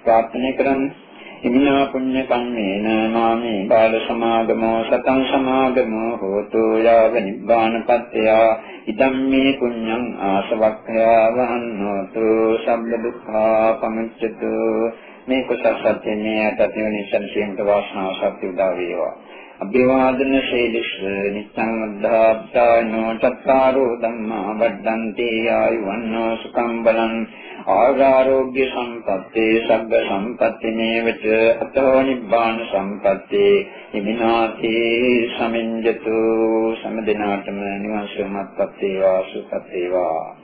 [0.05, 1.04] ප්‍රාර්ථනා කරන්නේ
[1.45, 8.23] ඉමිනා පුඤ්ඤ කම්මේන මාමේ බාල සමාගමෝ සතං සමාගමෝ හෝතු යාව නිබ්බානපත්ත්‍ය
[8.87, 12.25] ඉදම්මේ පුඤ්ඤං ආසවක්ඛයා වහන්නෝතු
[12.59, 14.53] සම්බ දුක්ඛා පමුච්චතු
[15.27, 19.15] මේ කුසල සත්‍යනේ අතතිවනි සංසියන්ත වාසනාව සත්‍ය උදා වේවා.
[19.61, 20.93] අභිවාදන ශෛලිස්ස
[21.31, 27.15] නිච්ඡං අද්ධාප්තානෝ චත්තාරෝ ධම්මා වඩ්ඩන්ති ආයුවන්නෝ සුඛං බලං
[27.69, 31.25] ආගාරෝග්‍ය සම්පත්තේ සබ්බ සම්පatti මේවච
[31.61, 33.55] අතෝ නිබ්බාන සම්පත්තේ
[33.93, 36.17] හිමිනාතේ සමිඤ්ජතු
[36.81, 40.44] සම්දිනාටම නිවන් සුවපත් වේවා සුඛත් වේවා